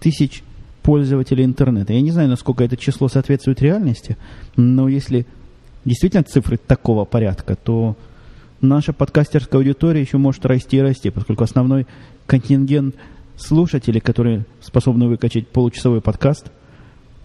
тысяч 0.00 0.42
пользователей 0.82 1.44
интернета. 1.44 1.92
Я 1.92 2.00
не 2.00 2.10
знаю, 2.10 2.28
насколько 2.28 2.64
это 2.64 2.76
число 2.76 3.08
соответствует 3.08 3.60
реальности, 3.60 4.16
но 4.56 4.88
если 4.88 5.26
действительно 5.84 6.22
цифры 6.22 6.56
такого 6.56 7.04
порядка, 7.04 7.56
то 7.56 7.96
наша 8.60 8.92
подкастерская 8.92 9.60
аудитория 9.60 10.00
еще 10.00 10.18
может 10.18 10.46
расти 10.46 10.78
и 10.78 10.80
расти, 10.80 11.10
поскольку 11.10 11.44
основной 11.44 11.86
контингент 12.26 12.94
слушатели, 13.36 13.98
которые 13.98 14.46
способны 14.60 15.08
выкачать 15.08 15.48
получасовой 15.48 16.00
подкаст, 16.00 16.50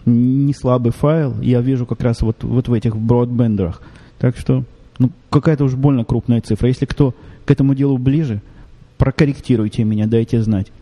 не 0.06 0.52
слабый 0.52 0.92
файл, 0.92 1.40
я 1.40 1.60
вижу 1.60 1.86
как 1.86 2.02
раз 2.02 2.20
вот, 2.20 2.44
вот 2.44 2.68
в 2.68 2.72
этих 2.72 2.96
бродбендерах. 2.96 3.80
Так 4.18 4.36
что, 4.36 4.64
ну, 4.98 5.10
какая-то 5.30 5.64
уж 5.64 5.74
больно 5.74 6.04
крупная 6.04 6.40
цифра. 6.40 6.68
Если 6.68 6.84
кто 6.84 7.14
к 7.46 7.50
этому 7.50 7.74
делу 7.74 7.98
ближе, 7.98 8.42
прокорректируйте 9.04 9.84
меня, 9.84 10.06
дайте 10.06 10.40
знать. 10.40 10.72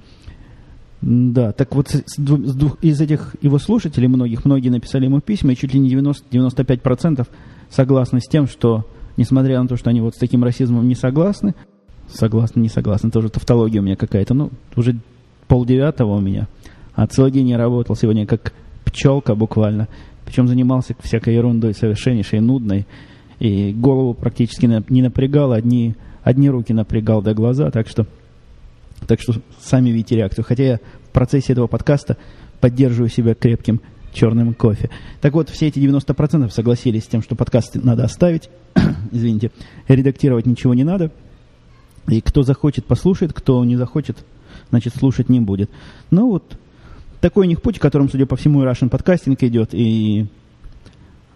Да, 1.01 1.51
так 1.51 1.75
вот 1.75 1.89
с 1.89 2.05
с 2.07 2.17
двух, 2.17 2.79
из 2.81 3.01
этих 3.01 3.35
его 3.43 3.59
слушателей 3.59 4.07
многих, 4.07 4.45
многие 4.45 4.69
написали 4.69 5.07
ему 5.07 5.21
письма, 5.21 5.51
и 5.51 5.57
чуть 5.57 5.75
ли 5.75 5.81
не 5.81 5.91
90-95% 5.91 7.27
согласны 7.69 8.21
с 8.21 8.29
тем, 8.29 8.47
что, 8.47 8.87
несмотря 9.17 9.61
на 9.61 9.67
то, 9.67 9.77
что 9.77 9.91
они 9.91 10.01
вот 10.01 10.15
с 10.15 10.19
таким 10.19 10.45
расизмом 10.45 10.87
не 10.87 10.95
согласны, 10.95 11.57
согласны, 12.07 12.61
не 12.61 12.69
согласны, 12.69 13.11
тоже 13.11 13.29
тавтология 13.29 13.81
у 13.81 13.85
меня 13.85 13.97
какая-то, 13.97 14.35
ну, 14.35 14.51
уже 14.77 15.01
полдевятого 15.49 16.19
у 16.19 16.21
меня, 16.21 16.47
а 16.95 17.09
целый 17.09 17.33
день 17.33 17.49
я 17.49 17.59
работал 17.59 17.97
сегодня 17.97 18.25
как 18.25 18.53
пчелка 18.85 19.35
буквально, 19.35 19.89
причем 20.25 20.47
занимался 20.47 20.95
всякой 21.01 21.35
ерундой 21.35 21.75
совершеннейшей, 21.75 22.39
нудной, 22.39 22.87
и 23.41 23.73
голову 23.73 24.15
практически 24.15 24.67
не 24.89 25.03
напрягал, 25.03 25.51
одни, 25.51 25.97
одни 26.23 26.49
руки 26.51 26.73
напрягал 26.73 27.23
до 27.23 27.35
глаза, 27.35 27.71
так 27.71 27.89
что 27.89 28.07
так 29.07 29.21
что 29.21 29.35
сами 29.61 29.91
видите 29.91 30.17
реакцию. 30.17 30.45
Хотя 30.45 30.63
я 30.63 30.77
в 30.77 31.11
процессе 31.13 31.53
этого 31.53 31.67
подкаста 31.67 32.17
поддерживаю 32.61 33.11
себя 33.11 33.35
крепким 33.35 33.81
черным 34.13 34.55
кофе. 34.55 34.91
Так 35.21 35.33
вот, 35.33 35.49
все 35.49 35.69
эти 35.69 35.79
90% 35.79 36.51
согласились 36.51 37.05
с 37.05 37.09
тем, 37.09 37.23
что 37.23 37.35
подкасты 37.35 37.81
надо 37.81 38.05
оставить. 38.05 38.51
Извините, 39.13 39.51
редактировать 39.89 40.47
ничего 40.47 40.75
не 40.75 40.85
надо. 40.85 41.11
И 42.09 42.21
кто 42.21 42.43
захочет, 42.43 42.85
послушает, 42.85 43.33
кто 43.33 43.65
не 43.65 43.77
захочет, 43.77 44.25
значит, 44.71 44.95
слушать 44.97 45.29
не 45.29 45.41
будет. 45.41 45.71
Ну 46.11 46.29
вот, 46.31 46.59
такой 47.21 47.47
у 47.47 47.49
них 47.49 47.63
путь, 47.63 47.79
которым, 47.79 48.11
судя 48.11 48.27
по 48.27 48.37
всему, 48.37 48.63
и 48.63 48.67
Russian 48.67 48.89
подкастинг 48.89 49.43
идет, 49.45 49.71
и, 49.73 50.27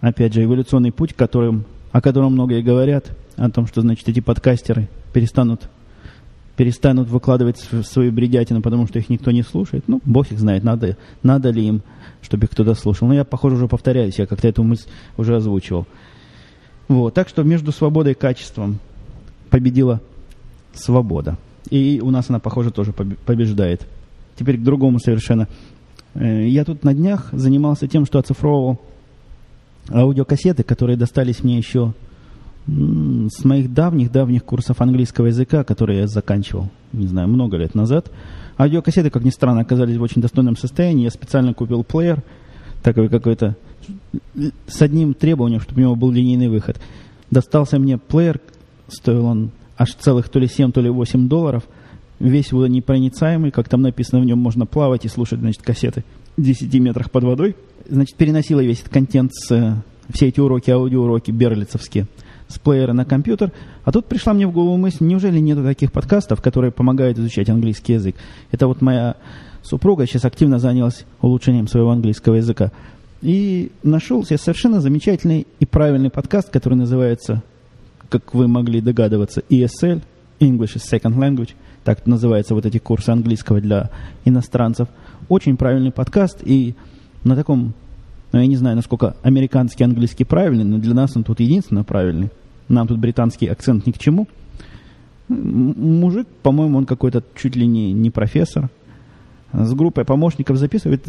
опять 0.01 0.33
же, 0.33 0.43
эволюционный 0.43 0.91
путь, 0.91 1.13
которым, 1.13 1.65
о 1.91 2.01
котором 2.01 2.33
многие 2.33 2.61
говорят, 2.61 3.15
о 3.37 3.49
том, 3.49 3.67
что, 3.67 3.81
значит, 3.81 4.07
эти 4.09 4.19
подкастеры 4.19 4.89
перестанут 5.13 5.69
перестанут 6.57 7.07
выкладывать 7.07 7.59
свою 7.83 8.11
бредятину, 8.11 8.63
потому 8.63 8.87
что 8.87 8.97
их 8.97 9.09
никто 9.09 9.29
не 9.29 9.43
слушает. 9.43 9.83
Ну, 9.87 10.01
бог 10.03 10.31
их 10.31 10.39
знает, 10.39 10.63
надо, 10.63 10.97
надо 11.21 11.51
ли 11.51 11.63
им, 11.63 11.83
чтобы 12.23 12.45
их 12.45 12.49
кто-то 12.49 12.73
слушал. 12.73 13.07
Но 13.07 13.13
я, 13.13 13.23
похоже, 13.23 13.57
уже 13.57 13.67
повторяюсь, 13.67 14.17
я 14.17 14.25
как-то 14.25 14.47
эту 14.47 14.63
мысль 14.63 14.87
уже 15.17 15.35
озвучивал. 15.35 15.85
Вот, 16.87 17.13
так 17.13 17.29
что 17.29 17.43
между 17.43 17.71
свободой 17.71 18.13
и 18.13 18.15
качеством 18.15 18.79
победила 19.51 20.01
свобода. 20.73 21.37
И 21.69 22.01
у 22.03 22.09
нас 22.09 22.29
она, 22.29 22.39
похоже, 22.39 22.71
тоже 22.71 22.91
побеждает. 22.91 23.85
Теперь 24.35 24.57
к 24.57 24.63
другому 24.63 24.99
совершенно. 24.99 25.47
Э, 26.15 26.47
я 26.47 26.65
тут 26.65 26.83
на 26.83 26.93
днях 26.93 27.29
занимался 27.33 27.87
тем, 27.87 28.05
что 28.05 28.17
оцифровывал 28.17 28.81
аудиокассеты, 29.91 30.63
которые 30.63 30.97
достались 30.97 31.43
мне 31.43 31.57
еще 31.57 31.93
с 32.67 33.45
моих 33.45 33.73
давних-давних 33.73 34.43
курсов 34.43 34.81
английского 34.81 35.27
языка, 35.27 35.63
которые 35.63 36.01
я 36.01 36.07
заканчивал, 36.07 36.69
не 36.91 37.07
знаю, 37.07 37.29
много 37.29 37.55
лет 37.55 37.75
назад. 37.75 38.11
Аудиокассеты, 38.57 39.09
как 39.09 39.23
ни 39.23 39.29
странно, 39.29 39.61
оказались 39.61 39.95
в 39.95 40.01
очень 40.01 40.21
достойном 40.21 40.57
состоянии. 40.57 41.05
Я 41.05 41.11
специально 41.11 41.53
купил 41.53 41.85
плеер, 41.85 42.23
такой 42.83 43.07
какой-то, 43.07 43.55
с 44.67 44.81
одним 44.81 45.13
требованием, 45.13 45.61
чтобы 45.61 45.79
у 45.79 45.83
него 45.83 45.95
был 45.95 46.11
линейный 46.11 46.49
выход. 46.49 46.77
Достался 47.31 47.79
мне 47.79 47.97
плеер, 47.97 48.41
стоил 48.89 49.25
он 49.25 49.51
аж 49.77 49.93
целых 49.93 50.27
то 50.27 50.39
ли 50.39 50.47
7, 50.47 50.71
то 50.73 50.81
ли 50.81 50.89
8 50.89 51.29
долларов. 51.29 51.63
Весь 52.19 52.51
водонепроницаемый, 52.51 53.51
как 53.51 53.69
там 53.69 53.81
написано, 53.81 54.21
в 54.21 54.25
нем 54.25 54.39
можно 54.39 54.65
плавать 54.65 55.05
и 55.05 55.07
слушать, 55.07 55.39
значит, 55.39 55.61
кассеты 55.61 56.03
в 56.35 56.41
10 56.41 56.73
метрах 56.81 57.11
под 57.11 57.23
водой. 57.23 57.55
Значит, 57.87 58.17
переносила 58.17 58.61
весь 58.61 58.81
этот 58.81 58.91
контент 58.91 59.33
с 59.33 59.51
э, 59.51 59.75
все 60.09 60.27
эти 60.27 60.39
уроки, 60.39 60.71
аудиоуроки 60.71 61.31
берлицевские– 61.31 62.07
с 62.47 62.59
плеера 62.59 62.93
на 62.93 63.05
компьютер. 63.05 63.51
А 63.83 63.91
тут 63.91 64.05
пришла 64.05 64.33
мне 64.33 64.47
в 64.47 64.51
голову 64.51 64.77
мысль, 64.77 65.03
неужели 65.03 65.39
нету 65.39 65.63
таких 65.63 65.91
подкастов, 65.91 66.41
которые 66.41 66.71
помогают 66.71 67.17
изучать 67.17 67.49
английский 67.49 67.93
язык? 67.93 68.15
Это 68.51 68.67
вот 68.67 68.81
моя 68.81 69.15
супруга 69.63 70.05
сейчас 70.05 70.25
активно 70.25 70.59
занялась 70.59 71.05
улучшением 71.21 71.67
своего 71.67 71.91
английского 71.91 72.35
языка. 72.35 72.71
И 73.21 73.71
нашел 73.83 74.23
себе 74.23 74.37
совершенно 74.37 74.79
замечательный 74.79 75.47
и 75.59 75.65
правильный 75.65 76.09
подкаст, 76.09 76.49
который 76.49 76.75
называется, 76.75 77.41
как 78.09 78.33
вы 78.33 78.47
могли 78.47 78.79
догадываться, 78.79 79.41
ESL, 79.49 80.01
English 80.39 80.75
is 80.75 80.83
Second 80.91 81.17
Language. 81.17 81.51
Так 81.83 82.05
называются 82.05 82.53
вот 82.53 82.65
эти 82.65 82.77
курсы 82.77 83.09
английского 83.09 83.59
для 83.59 83.89
иностранцев. 84.23 84.87
Очень 85.29 85.57
правильный 85.57 85.91
подкаст, 85.91 86.41
и 86.43 86.75
на 87.23 87.35
таком 87.35 87.73
но 88.31 88.41
я 88.41 88.47
не 88.47 88.55
знаю, 88.55 88.75
насколько 88.75 89.15
американский 89.23 89.83
английский 89.83 90.25
правильный, 90.25 90.65
но 90.65 90.77
для 90.77 90.93
нас 90.93 91.15
он 91.15 91.23
тут 91.23 91.39
единственно 91.39 91.83
правильный. 91.83 92.29
Нам 92.69 92.87
тут 92.87 92.99
британский 92.99 93.47
акцент 93.47 93.85
ни 93.85 93.91
к 93.91 93.97
чему. 93.97 94.27
Мужик, 95.27 96.27
по-моему, 96.41 96.77
он 96.77 96.85
какой-то 96.85 97.23
чуть 97.35 97.55
ли 97.55 97.65
не, 97.65 97.91
не 97.91 98.09
профессор. 98.09 98.69
С 99.53 99.73
группой 99.73 100.05
помощников 100.05 100.57
записывает 100.57 101.05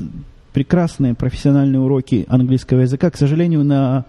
прекрасные 0.52 1.14
профессиональные 1.14 1.80
уроки 1.80 2.26
английского 2.28 2.80
языка. 2.80 3.10
К 3.10 3.16
сожалению, 3.16 3.64
на, 3.64 4.06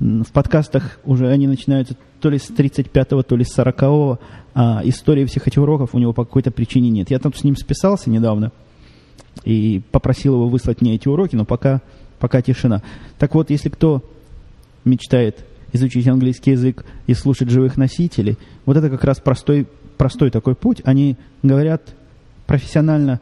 в 0.00 0.30
подкастах 0.32 0.98
уже 1.04 1.28
они 1.28 1.46
начинаются 1.46 1.96
то 2.20 2.30
ли 2.30 2.38
с 2.38 2.50
35-го, 2.50 3.22
то 3.22 3.36
ли 3.36 3.44
с 3.44 3.56
40-го, 3.56 4.18
а 4.54 4.80
истории 4.84 5.26
всех 5.26 5.46
этих 5.46 5.60
уроков 5.60 5.94
у 5.94 5.98
него 5.98 6.12
по 6.12 6.24
какой-то 6.24 6.50
причине 6.50 6.90
нет. 6.90 7.10
Я 7.10 7.18
там 7.18 7.34
с 7.34 7.44
ним 7.44 7.56
списался 7.56 8.10
недавно 8.10 8.52
и 9.44 9.82
попросил 9.90 10.34
его 10.34 10.48
выслать 10.48 10.80
мне 10.80 10.94
эти 10.94 11.08
уроки, 11.08 11.36
но 11.36 11.44
пока 11.44 11.82
пока 12.18 12.42
тишина. 12.42 12.82
Так 13.18 13.34
вот, 13.34 13.50
если 13.50 13.68
кто 13.68 14.02
мечтает 14.84 15.44
изучить 15.72 16.06
английский 16.08 16.52
язык 16.52 16.84
и 17.06 17.14
слушать 17.14 17.50
живых 17.50 17.76
носителей, 17.76 18.38
вот 18.64 18.76
это 18.76 18.90
как 18.90 19.04
раз 19.04 19.20
простой, 19.20 19.66
простой 19.96 20.30
такой 20.30 20.54
путь. 20.54 20.80
Они 20.84 21.16
говорят 21.42 21.82
профессионально 22.46 23.20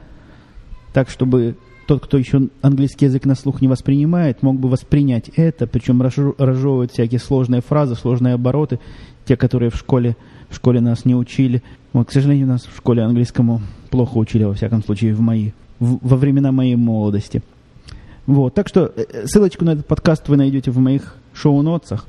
так, 0.93 1.11
чтобы 1.11 1.57
тот, 1.87 2.03
кто 2.05 2.17
еще 2.17 2.49
английский 2.63 3.07
язык 3.07 3.25
на 3.25 3.35
слух 3.35 3.61
не 3.61 3.69
воспринимает, 3.69 4.43
мог 4.43 4.59
бы 4.59 4.69
воспринять 4.69 5.31
это, 5.37 5.67
причем 5.67 6.01
разжевывают 6.03 6.93
всякие 6.93 7.21
сложные 7.21 7.61
фразы, 7.61 7.95
сложные 7.95 8.35
обороты, 8.35 8.81
те, 9.25 9.37
которые 9.37 9.71
в 9.71 9.77
школе, 9.77 10.17
в 10.49 10.57
школе 10.57 10.81
нас 10.81 11.05
не 11.05 11.15
учили. 11.15 11.63
Вот, 11.93 12.09
к 12.09 12.13
сожалению, 12.13 12.47
нас 12.47 12.63
в 12.63 12.77
школе 12.77 13.03
английскому 13.03 13.61
плохо 13.91 14.17
учили, 14.19 14.45
во 14.45 14.55
всяком 14.55 14.83
случае, 14.83 15.15
в 15.15 15.21
мои, 15.21 15.51
в, 15.79 15.99
во 16.07 16.17
времена 16.17 16.53
моей 16.53 16.77
молодости. 16.77 17.43
Вот, 18.27 18.55
так 18.55 18.69
что 18.69 18.93
э, 18.97 19.27
ссылочку 19.27 19.65
на 19.65 19.71
этот 19.71 19.87
подкаст 19.87 20.29
вы 20.29 20.37
найдете 20.37 20.71
в 20.71 20.79
моих 20.79 21.17
шоу-нотсах. 21.35 22.07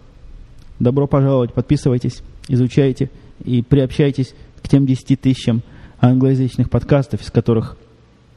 Добро 0.79 1.07
пожаловать, 1.07 1.53
подписывайтесь, 1.53 2.21
изучайте 2.49 3.09
и 3.43 3.61
приобщайтесь 3.61 4.33
к 4.61 4.67
тем 4.67 4.85
10 4.85 5.21
тысячам 5.21 5.61
англоязычных 5.99 6.69
подкастов, 6.69 7.21
из 7.21 7.31
которых 7.31 7.77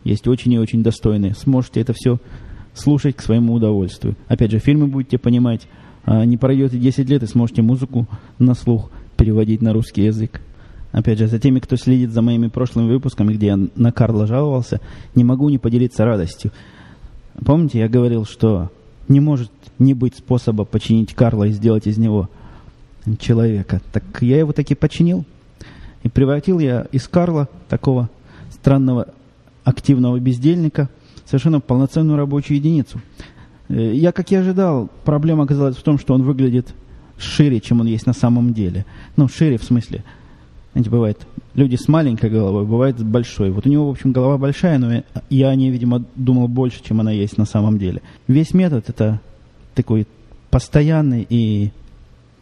есть 0.04 0.28
очень 0.28 0.52
и 0.52 0.59
очень 0.59 0.83
достойные. 0.83 1.35
Сможете 1.35 1.80
это 1.80 1.92
все 1.95 2.18
слушать 2.75 3.16
к 3.16 3.23
своему 3.23 3.54
удовольствию. 3.54 4.16
Опять 4.28 4.52
же, 4.52 4.61
фильмы 4.61 4.87
будете 4.87 5.18
понимать, 5.18 5.66
а 6.04 6.25
не 6.25 6.37
пройдет 6.37 6.75
и 6.75 6.78
10 6.78 7.09
лет, 7.11 7.23
и 7.25 7.26
сможете 7.26 7.62
музыку 7.62 8.07
на 8.38 8.54
слух 8.54 8.90
переводить 9.16 9.61
на 9.61 9.73
русский 9.73 10.04
язык. 10.04 10.40
Опять 10.92 11.18
же, 11.18 11.26
за 11.26 11.38
теми, 11.40 11.59
кто 11.59 11.76
следит 11.76 12.12
за 12.12 12.23
моими 12.23 12.47
прошлыми 12.47 12.92
выпусками, 12.92 13.35
где 13.35 13.49
я 13.49 13.59
на 13.75 13.92
Карла 13.92 14.26
жаловался, 14.26 14.80
не 15.14 15.25
могу 15.25 15.49
не 15.49 15.59
поделиться 15.59 16.04
радостью. 16.04 16.52
Помните, 17.45 17.80
я 17.80 17.88
говорил, 17.88 18.25
что 18.25 18.71
не 19.09 19.21
может 19.21 19.50
не 19.78 19.94
быть 19.94 20.16
способа 20.16 20.64
починить 20.64 21.14
Карла 21.14 21.44
и 21.44 21.52
сделать 21.52 21.87
из 21.87 21.99
него 21.99 22.28
человека. 23.18 23.80
Так 23.92 24.04
я 24.20 24.38
его 24.38 24.52
таки 24.52 24.75
починил. 24.75 25.25
И 26.02 26.08
превратил 26.08 26.58
я 26.58 26.87
из 26.92 27.08
Карла, 27.08 27.49
такого 27.68 28.08
странного 28.50 29.08
активного 29.64 30.18
бездельника, 30.18 30.88
совершенно 31.25 31.61
полноценную 31.61 32.16
рабочую 32.16 32.58
единицу. 32.58 33.00
Э, 33.68 33.94
я, 33.94 34.12
как 34.12 34.30
и 34.32 34.37
ожидал, 34.37 34.90
проблема 35.04 35.44
оказалась 35.44 35.76
в 35.76 35.82
том, 35.82 35.99
что 35.99 36.14
он 36.14 36.23
выглядит 36.23 36.75
шире, 37.18 37.61
чем 37.61 37.80
он 37.80 37.87
есть 37.87 38.06
на 38.06 38.12
самом 38.12 38.54
деле. 38.54 38.87
Ну, 39.16 39.28
шире 39.28 39.58
в 39.58 39.64
смысле. 39.64 40.04
Знаете, 40.73 40.90
бывает 40.90 41.26
люди 41.54 41.76
с 41.76 41.88
маленькой 41.88 42.30
головой, 42.30 42.64
бывает 42.64 42.99
с 42.99 43.02
большой. 43.02 43.50
Вот 43.50 43.66
у 43.66 43.68
него, 43.68 43.88
в 43.88 43.90
общем, 43.90 44.12
голова 44.12 44.38
большая, 44.38 44.78
но 44.78 45.02
я 45.28 45.49
о 45.49 45.54
ней, 45.54 45.70
видимо, 45.70 46.04
думал 46.14 46.47
больше, 46.47 46.82
чем 46.82 47.00
она 47.00 47.11
есть 47.11 47.37
на 47.37 47.47
самом 47.47 47.78
деле. 47.78 48.00
Весь 48.28 48.54
метод– 48.54 48.85
это 48.88 49.20
такой 49.78 50.06
постоянный 50.50 51.26
и, 51.28 51.73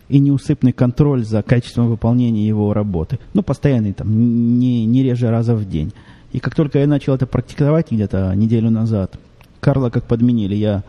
и 0.09 0.19
неусыпный 0.19 0.73
контроль 0.73 1.25
за 1.25 1.43
качеством 1.43 1.88
выполнения 1.88 2.47
его 2.47 2.73
работы. 2.73 3.19
Ну, 3.35 3.43
постоянный, 3.43 3.93
там, 3.93 4.59
не, 4.59 4.85
не 4.85 5.02
реже 5.02 5.31
раза 5.31 5.55
в 5.55 5.69
день. 5.69 5.93
И 6.33 6.40
как 6.40 6.55
только 6.55 6.78
я 6.78 6.87
начал 6.87 7.14
это 7.14 7.26
практиковать 7.26 7.90
где-то 7.90 8.33
неделю 8.35 8.71
назад, 8.71 9.19
Карла 9.61 9.90
как 9.90 10.05
подменили. 10.05 10.55
Я, 10.55 10.85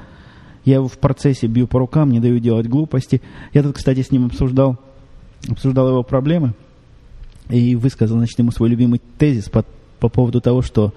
я 0.66 0.76
его 0.76 0.88
в 0.88 0.98
процессе 0.98 1.48
бью 1.48 1.68
по 1.68 1.80
рукам, 1.80 2.12
не 2.12 2.20
даю 2.20 2.40
делать 2.40 2.68
глупости. 2.68 3.22
Я 3.54 3.64
тут, 3.64 3.76
кстати, 3.76 4.02
с 4.02 4.12
ним 4.12 4.26
обсуждал, 4.26 4.78
обсуждал 5.50 5.90
его 5.90 6.04
проблемы– 6.04 6.54
и 7.50 7.76
высказал, 7.76 8.18
значит, 8.18 8.38
ему 8.40 8.52
свой 8.52 8.70
любимый 8.70 9.02
тезис 9.18 9.50
по, 9.50 9.66
по 10.00 10.10
поводу 10.10 10.42
того, 10.42 10.62
что 10.62 10.94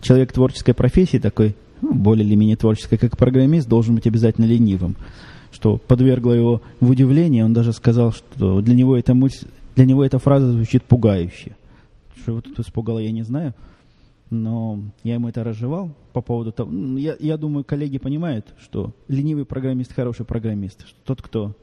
человек 0.00 0.32
творческой 0.32 0.74
профессии 0.74 1.18
такой, 1.18 1.54
более 1.80 2.26
или 2.26 2.34
менее 2.34 2.56
творческой, 2.56 2.98
как 2.98 3.16
программист, 3.16 3.68
должен 3.68 3.94
быть 3.94 4.06
обязательно 4.06 4.44
ленивым. 4.44 4.96
Что 5.52 5.78
подвергло 5.78 6.32
его 6.32 6.62
в 6.80 6.90
удивление, 6.90 7.44
он 7.44 7.52
даже 7.52 7.72
сказал, 7.72 8.12
что 8.12 8.60
для 8.60 8.74
него 8.74 8.96
эта 8.96 9.14
мысль, 9.14 9.46
для 9.74 9.86
него 9.86 10.04
эта 10.04 10.18
фраза 10.18 10.50
звучит 10.50 10.82
пугающе. 10.82 11.56
Что 12.20 12.32
его 12.32 12.40
тут 12.40 12.58
испугало, 12.58 12.98
я 12.98 13.10
не 13.10 13.22
знаю. 13.22 13.54
Но 14.28 14.80
я 15.04 15.14
ему 15.14 15.28
это 15.28 15.44
разжевал 15.44 15.90
по 16.12 16.20
поводу 16.20 16.50
того... 16.50 16.70
Я, 16.98 17.16
я 17.20 17.36
думаю, 17.36 17.64
коллеги 17.64 17.98
понимают, 17.98 18.54
что 18.60 18.92
ленивый 19.06 19.44
программист 19.44 19.92
хороший 19.92 20.26
программист. 20.26 20.84
Тот, 21.04 21.22
кто 21.22 21.54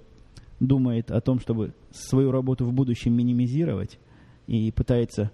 думает 0.60 1.12
о 1.12 1.20
том, 1.20 1.40
чтобы 1.40 1.74
свою 1.92 2.32
работу 2.32 2.66
в 2.66 2.72
будущем 2.72 3.14
минимизировать 3.14 4.00
и 4.48 4.72
пытается, 4.72 5.32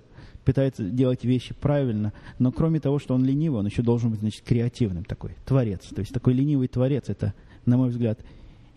пытается 0.49 0.83
делать 0.83 1.23
вещи 1.23 1.53
правильно, 1.53 2.11
но 2.39 2.51
кроме 2.51 2.79
того, 2.79 2.97
что 2.97 3.13
он 3.13 3.23
ленивый, 3.23 3.59
он 3.59 3.67
еще 3.67 3.83
должен 3.83 4.09
быть, 4.09 4.19
значит, 4.19 4.43
креативным 4.43 5.03
такой, 5.03 5.35
творец. 5.45 5.81
То 5.93 5.99
есть 5.99 6.11
такой 6.11 6.33
ленивый 6.33 6.67
творец– 6.67 7.05
это, 7.07 7.33
на 7.65 7.77
мой 7.77 7.89
взгляд, 7.89 8.19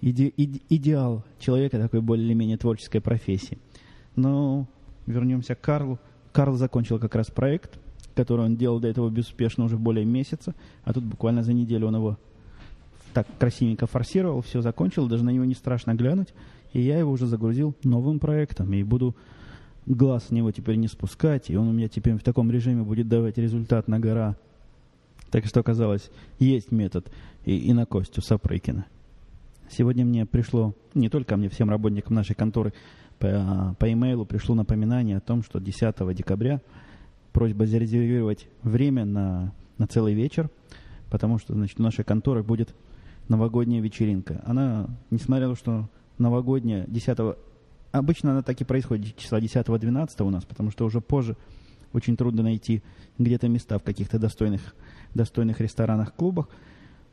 иде, 0.03 0.33
иде, 0.37 0.61
идеал 0.69 1.25
человека 1.39 1.79
такой 1.79 2.03
более-менее 2.03 2.59
творческой 2.59 3.01
профессии. 3.01 3.57
Но 4.17 4.67
вернемся 5.07 5.55
к 5.55 5.63
Карлу. 5.63 5.99
Карл 6.33 6.57
закончил 6.57 6.99
как 6.99 7.15
раз 7.15 7.31
проект– 7.31 7.79
который 8.15 8.45
он 8.45 8.57
делал 8.57 8.81
до 8.81 8.89
этого 8.89 9.09
безуспешно 9.11 9.65
уже 9.65 9.77
более 9.77 10.05
месяца, 10.05 10.55
а 10.85 10.93
тут 10.93 11.05
буквально 11.05 11.43
за 11.43 11.53
неделю 11.53 11.89
он 11.89 11.97
его 11.97 12.19
так 13.13 13.27
красивенько 13.39 13.87
форсировал, 13.87 14.41
все 14.41 14.63
закончил, 14.63 15.07
даже 15.07 15.25
на 15.25 15.31
него 15.31 15.45
не 15.45 15.55
страшно 15.55 15.95
глянуть, 15.95 16.29
и 16.73 16.81
я 16.81 16.99
его 16.99 17.11
уже 17.11 17.27
загрузил 17.27 17.75
новым 17.83 18.19
проектом, 18.19 18.73
и 18.73 18.83
буду 18.83 19.15
глаз 19.87 20.27
с 20.29 20.31
него 20.31 20.51
теперь 20.53 20.77
не 20.77 20.89
спускать, 20.89 21.51
и 21.51 21.57
он 21.57 21.69
у 21.69 21.73
меня 21.73 21.89
теперь 21.89 22.15
в 22.15 22.23
таком 22.23 22.51
режиме 22.51 22.83
будет 22.83 23.09
давать 23.09 23.39
результат 23.39 23.89
на 23.89 23.99
гора. 23.99 24.37
Так 25.31 25.47
что 25.47 25.61
оказалось, 25.61 26.11
есть 26.39 26.71
метод 26.73 27.11
и, 27.45 27.57
и 27.57 27.73
на 27.73 27.87
Костю 27.87 28.21
Сапрыкина. 28.21 28.87
Сегодня 29.71 30.05
мне 30.05 30.27
пришло, 30.27 30.75
не 30.95 31.09
только 31.09 31.37
мне, 31.37 31.49
всем 31.49 31.71
работникам 31.71 32.15
нашей 32.15 32.35
конторы, 32.35 32.75
по, 33.19 33.75
по 33.79 33.91
имейлу 33.91 34.27
пришло 34.27 34.55
напоминание 34.55 35.17
о 35.17 35.21
том, 35.21 35.43
что 35.43 35.61
10 35.61 36.15
декабря 36.15 36.61
просьба 37.33 37.67
зарезервировать 37.67 38.47
время 38.63 39.05
на, 39.05 39.55
на 39.79 39.87
целый 39.87 40.13
вечер, 40.13 40.51
потому 41.11 41.39
что 41.39 41.55
значит, 41.55 41.81
у 41.81 41.83
нашей 41.83 42.05
конторы 42.05 42.43
будет 42.43 42.75
новогодняя 43.29 43.81
вечеринка. 43.81 44.43
Она, 44.45 44.89
несмотря 45.11 45.49
на 45.49 45.55
то, 45.55 45.59
что 45.59 45.89
новогодняя 46.19 46.85
10 46.89 47.19
Обычно 47.93 48.33
она 48.33 48.43
так 48.43 48.61
и 48.61 48.65
происходит 48.65 49.17
числа 49.17 49.39
10-12 49.39 50.09
у 50.25 50.31
нас, 50.31 50.45
потому 50.45 50.71
что 50.71 50.85
уже 50.85 51.01
позже 51.01 51.37
очень 51.93 52.17
трудно 52.17 52.43
найти 52.43 52.83
где-то 53.19 53.49
места 53.49 53.79
в 53.79 53.83
каких-то 53.83 54.19
достойных, 54.19 54.75
достойных 55.15 55.61
ресторанах, 55.61 56.15
клубах. 56.15 56.49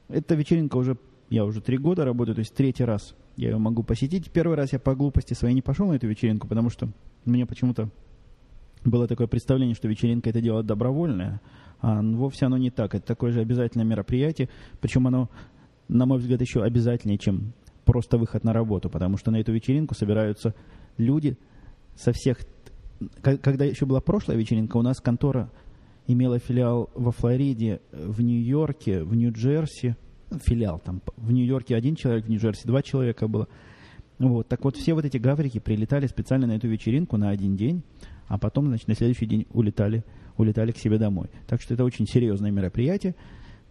Эта 0.07 0.35
вечеринка 0.35 0.77
уже, 0.77 0.97
я 1.29 1.43
уже 1.43 1.61
три 1.61 1.77
года 1.77 2.05
работаю, 2.05 2.35
то 2.35 2.39
есть 2.39 2.53
третий 2.53 2.85
раз 2.85 3.13
я 3.35 3.49
ее 3.49 3.57
могу 3.57 3.83
посетить. 3.83 4.31
Первый 4.31 4.55
раз 4.55 4.71
я 4.71 4.79
по 4.79 4.95
глупости 4.95 5.33
своей 5.33 5.53
не 5.53 5.61
пошел 5.61 5.87
на 5.87 5.93
эту 5.93 6.07
вечеринку, 6.07 6.47
потому 6.47 6.69
что 6.69 6.89
мне 7.25 7.45
почему-то 7.45 7.89
было 8.85 9.07
такое 9.07 9.27
представление, 9.27 9.75
что 9.75 9.89
вечеринка 9.89 10.29
это 10.29 10.41
дело 10.41 10.63
добровольное, 10.63 11.41
а 11.81 12.01
вовсе 12.01 12.45
оно 12.45 12.57
не 12.57 12.69
так. 12.71 12.95
Это 12.95 13.05
такое 13.05 13.31
же 13.31 13.41
обязательное 13.41 13.85
мероприятие, 13.85 14.49
причем 14.79 15.07
оно, 15.07 15.29
на 15.89 16.05
мой 16.05 16.19
взгляд, 16.19 16.39
еще 16.39 16.63
обязательнее, 16.63 17.17
чем 17.17 17.53
просто 17.89 18.19
выход 18.19 18.43
на 18.43 18.53
работу, 18.53 18.87
потому 18.87 19.17
что 19.17 19.31
на 19.31 19.37
эту 19.37 19.51
вечеринку 19.51 19.95
собираются 19.95 20.53
люди 20.97 21.39
со 21.95 22.11
всех... 22.13 22.37
Когда 23.23 23.65
еще 23.65 23.87
была 23.87 23.99
прошлая 23.99 24.37
вечеринка, 24.37 24.77
у 24.77 24.83
нас 24.83 24.99
контора 24.99 25.49
имела 26.05 26.37
филиал 26.37 26.91
во 26.93 27.11
Флориде, 27.11 27.81
в 27.91 28.21
Нью-Йорке, 28.21 29.03
в 29.03 29.15
Нью-Джерси, 29.15 29.95
филиал 30.45 30.77
там, 30.77 31.01
в 31.17 31.31
Нью-Йорке 31.31 31.75
один 31.75 31.95
человек, 31.95 32.25
в 32.25 32.29
Нью-Джерси 32.29 32.67
два 32.67 32.83
человека 32.83 33.27
было. 33.27 33.47
Вот, 34.19 34.47
так 34.47 34.63
вот, 34.65 34.75
все 34.75 34.93
вот 34.93 35.05
эти 35.05 35.17
гаврики 35.17 35.59
прилетали 35.59 36.05
специально 36.05 36.45
на 36.45 36.57
эту 36.57 36.67
вечеринку 36.67 37.17
на 37.17 37.29
один 37.29 37.55
день, 37.55 37.81
а 38.27 38.37
потом, 38.37 38.67
значит, 38.67 38.87
на 38.87 38.93
следующий 38.93 39.25
день 39.25 39.47
улетали, 39.51 40.03
улетали 40.37 40.71
к 40.73 40.77
себе 40.77 40.99
домой. 40.99 41.29
Так 41.47 41.59
что 41.59 41.73
это 41.73 41.83
очень 41.83 42.05
серьезное 42.05 42.51
мероприятие. 42.51 43.15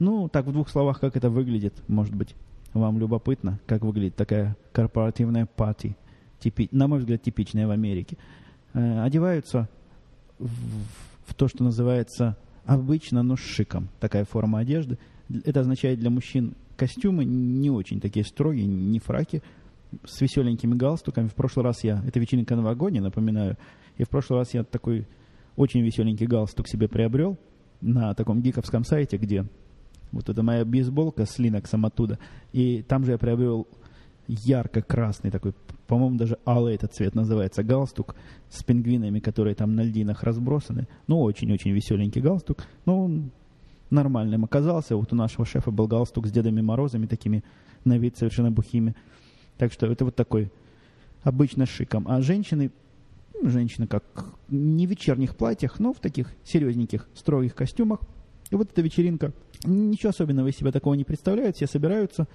Ну, 0.01 0.29
так 0.29 0.47
в 0.47 0.53
двух 0.53 0.71
словах, 0.71 0.99
как 0.99 1.17
это 1.17 1.31
выглядит, 1.31 1.75
может 1.87 2.17
быть, 2.17 2.35
вам 2.73 2.99
любопытно, 2.99 3.59
как 3.67 3.83
выглядит 3.83 4.17
такая 4.17 4.57
корпоративная 4.73 5.47
пати, 5.47 5.97
типи, 6.39 6.69
на 6.71 6.89
мой 6.89 7.01
взгляд, 7.01 7.23
типичная 7.23 7.67
в 7.67 7.71
Америке. 7.71 8.17
Э, 8.75 9.03
одеваются 9.03 9.69
в, 10.39 10.51
в 11.27 11.35
то, 11.35 11.49
что 11.49 11.65
называется 11.65 12.37
обычно, 12.65 13.23
но 13.23 13.37
с 13.37 13.41
шиком, 13.41 13.89
такая 14.01 14.25
форма 14.25 14.61
одежды. 14.61 14.99
Это 15.45 15.61
означает 15.61 15.99
для 15.99 16.11
мужчин 16.11 16.55
костюмы 16.77 17.25
не 17.25 17.71
очень 17.71 18.01
такие 18.01 18.25
строгие, 18.25 18.67
не 18.67 18.99
фраки, 18.99 19.43
с 20.05 20.21
веселенькими 20.21 20.75
галстуками. 20.75 21.29
В 21.29 21.35
прошлый 21.35 21.65
раз 21.65 21.83
я, 21.83 22.03
это 22.07 22.21
вечеринка 22.21 22.57
новогодняя, 22.57 23.03
напоминаю, 23.03 23.57
и 23.97 24.05
в 24.05 24.09
прошлый 24.09 24.39
раз 24.39 24.55
я 24.55 24.65
такой 24.65 25.07
очень 25.57 25.81
веселенький 25.81 26.27
галстук 26.27 26.69
себе 26.69 26.89
приобрел 26.89 27.37
на 27.81 28.15
таком 28.15 28.41
гиковском 28.41 28.85
сайте, 28.85 29.17
где 29.17 29.45
вот 30.13 30.29
это 30.29 30.43
моя 30.43 30.65
бейсболка 30.65 31.27
с 31.27 31.39
Линоксом 31.39 31.87
оттуда. 31.87 32.19
И 32.53 32.83
там 32.83 33.05
же 33.05 33.13
я 33.13 33.19
приобрел 33.19 33.67
ярко-красный 34.27 35.31
такой, 35.31 35.55
по-моему, 35.87 36.17
даже 36.17 36.39
алый 36.47 36.75
этот 36.75 36.95
цвет 36.95 37.15
называется, 37.15 37.63
галстук 37.63 38.15
с 38.51 38.63
пингвинами, 38.63 39.21
которые 39.21 39.55
там 39.55 39.75
на 39.75 39.83
льдинах 39.83 40.23
разбросаны. 40.23 40.87
Ну, 41.07 41.21
очень-очень 41.21 41.73
веселенький 41.73 42.21
галстук. 42.21 42.67
Ну, 42.85 43.05
он 43.05 43.31
нормальным 43.91 44.45
оказался. 44.45 44.97
Вот 44.97 45.13
у 45.13 45.17
нашего 45.17 45.47
шефа 45.47 45.71
был 45.71 45.87
галстук 45.87 46.27
с 46.27 46.31
Дедами 46.31 46.61
Морозами, 46.61 47.07
такими 47.07 47.43
на 47.85 47.99
вид 47.99 48.17
совершенно 48.19 48.51
бухими. 48.51 48.95
Так 49.57 49.73
что 49.73 49.87
это 49.87 50.05
вот 50.05 50.15
такой 50.15 50.53
обычно 51.23 51.67
шиком. 51.67 52.07
А 52.07 52.21
женщины 52.21 52.71
женщины 53.43 53.87
как 53.87 54.05
не 54.49 54.87
в 54.87 54.91
вечерних 54.91 55.37
платьях, 55.37 55.79
но 55.79 55.93
в 55.93 56.01
таких 56.01 56.35
серьезненьких, 56.45 57.09
строгих 57.15 57.55
костюмах. 57.55 58.01
И 58.51 58.55
вот 58.55 58.71
эта 58.73 58.81
вечеринка, 58.81 59.33
ничего 59.65 60.11
особенного 60.11 60.49
из 60.49 60.57
себя 60.57 60.73
такого 60.73 60.95
не 60.95 61.05
представляет. 61.05 61.57
Все 61.57 61.67
собираются, 61.67 62.27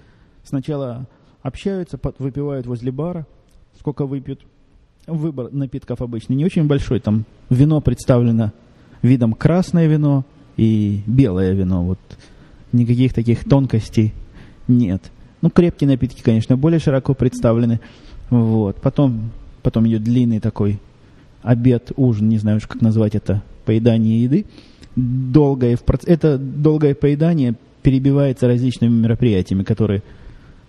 сначала 0.44 1.06
общаются, 1.42 1.98
выпивают 2.18 2.66
возле 2.66 2.92
бара. 2.92 3.26
Сколько 3.78 4.06
выпьют? 4.06 4.40
Выбор 5.06 5.52
напитков 5.52 6.00
обычный 6.00 6.36
не 6.36 6.44
очень 6.44 6.66
большой. 6.66 7.00
Там 7.00 7.24
вино 7.50 7.80
представлено 7.80 8.52
видом 9.02 9.34
красное 9.34 9.86
вино 9.86 10.24
и 10.56 11.02
белое 11.06 11.52
вино. 11.52 11.84
Вот 11.84 11.98
никаких 12.72 13.12
таких 13.12 13.44
тонкостей 13.44 14.14
нет. 14.68 15.10
Ну, 15.42 15.50
крепкие 15.50 15.88
напитки, 15.88 16.22
конечно, 16.22 16.56
более 16.56 16.80
широко 16.80 17.12
представлены. 17.12 17.80
Вот. 18.30 18.76
Потом, 18.76 19.30
потом 19.62 19.86
идет 19.86 20.02
длинный 20.02 20.40
такой 20.40 20.80
обед, 21.44 21.92
ужин, 21.96 22.28
не 22.28 22.38
знаю 22.38 22.56
уж 22.56 22.66
как 22.66 22.80
назвать 22.80 23.14
это, 23.14 23.42
поедание 23.64 24.24
еды, 24.24 24.46
долгое, 24.96 25.78
это 26.06 26.38
долгое 26.38 26.94
поедание 26.94 27.54
перебивается 27.82 28.48
различными 28.48 28.92
мероприятиями, 28.92 29.62
которые, 29.62 30.02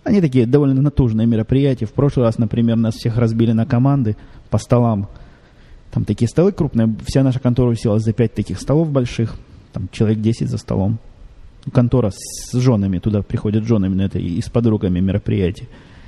они 0.04 0.20
такие 0.20 0.46
довольно 0.46 0.82
натужные 0.82 1.26
мероприятия. 1.26 1.86
В 1.86 1.94
прошлый 1.94 2.26
раз, 2.26 2.38
например, 2.38 2.76
нас 2.76 2.96
всех 2.96 3.18
разбили 3.18 3.54
на 3.54 3.66
команды 3.66 4.18
по 4.50 4.58
столам. 4.58 5.08
Там 5.92 6.04
такие 6.04 6.28
столы 6.28 6.52
крупные, 6.52 6.94
вся 7.06 7.24
наша 7.24 7.40
контора 7.40 7.72
уселась 7.72 8.04
за 8.04 8.12
пять 8.12 8.34
таких 8.34 8.60
столов 8.60 8.92
больших, 8.92 9.36
там 9.72 9.88
человек 9.92 10.20
10 10.20 10.50
за 10.50 10.58
столом. 10.58 11.00
Контора 11.72 12.12
с 12.12 12.54
женами, 12.54 13.00
туда 13.00 13.22
приходят 13.22 13.64
женами 13.64 13.96
на 13.96 14.02
это 14.04 14.20
и 14.20 14.42
с 14.42 14.50
подругами 14.50 15.00
мероприятия. 15.00 15.68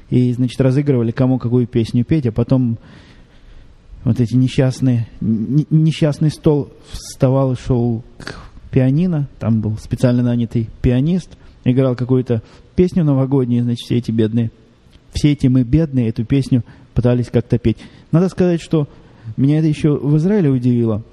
И, 0.10 0.32
значит, 0.34 0.60
разыгрывали, 0.60 1.12
кому 1.12 1.40
какую 1.40 1.68
песню 1.68 2.04
петь, 2.04 2.28
а 2.28 2.32
потом 2.32 2.78
вот 4.08 4.22
эти 4.22 4.36
несчастные, 4.36 5.06
несчастный 5.20 6.30
стол 6.30 6.70
вставал 6.90 7.52
и 7.52 7.56
шел 7.58 8.06
к 8.18 8.36
пианино, 8.72 9.28
там 9.38 9.60
был 9.60 9.78
специально 9.78 10.24
нанятый 10.24 10.70
пианист, 10.82 11.38
играл 11.66 11.94
какую-то 11.94 12.42
песню 12.78 13.04
новогоднюю, 13.04 13.64
значит, 13.64 13.86
все 13.86 13.98
эти 13.98 14.12
бедные, 14.12 14.52
все 15.12 15.34
эти 15.34 15.48
мы 15.48 15.64
бедные 15.64 16.08
эту 16.08 16.24
песню 16.24 16.64
пытались 16.94 17.28
как-то 17.28 17.58
петь. 17.58 17.80
Надо 18.14 18.30
сказать, 18.30 18.62
что 18.62 18.88
меня 19.36 19.60
это 19.60 19.68
еще 19.68 19.98
в 19.98 20.16
Израиле 20.16 20.52
удивило, 20.52 21.04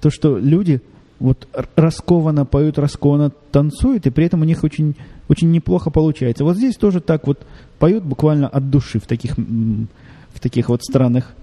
то, 0.00 0.08
что 0.08 0.38
люди 0.38 0.80
вот 1.18 1.46
раскованно 1.76 2.46
поют, 2.46 2.78
раскованно 2.78 3.32
танцуют, 3.52 4.06
и 4.06 4.10
при 4.10 4.24
этом 4.24 4.40
у 4.40 4.44
них 4.44 4.64
очень, 4.64 4.96
очень 5.28 5.50
неплохо 5.50 5.90
получается. 5.90 6.44
Вот 6.44 6.56
здесь 6.56 6.76
тоже 6.76 7.02
так 7.02 7.26
вот 7.26 7.46
поют 7.78 8.02
буквально 8.02 8.48
от 8.48 8.70
души 8.70 8.98
в 8.98 9.06
таких, 9.06 9.36
в 9.36 10.40
таких 10.40 10.70
вот 10.70 10.82
странных 10.82 11.34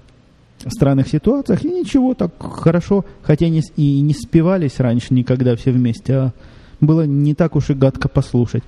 странных 0.65 1.07
ситуациях, 1.07 1.63
и 1.63 1.69
ничего, 1.69 2.13
так 2.13 2.31
хорошо, 2.39 3.05
хотя 3.21 3.49
не, 3.49 3.61
и 3.75 4.01
не 4.01 4.13
спевались 4.13 4.79
раньше 4.79 5.13
никогда 5.13 5.55
все 5.55 5.71
вместе, 5.71 6.13
а 6.15 6.33
было 6.79 7.03
не 7.05 7.33
так 7.33 7.55
уж 7.55 7.69
и 7.69 7.73
гадко 7.73 8.07
послушать. 8.09 8.63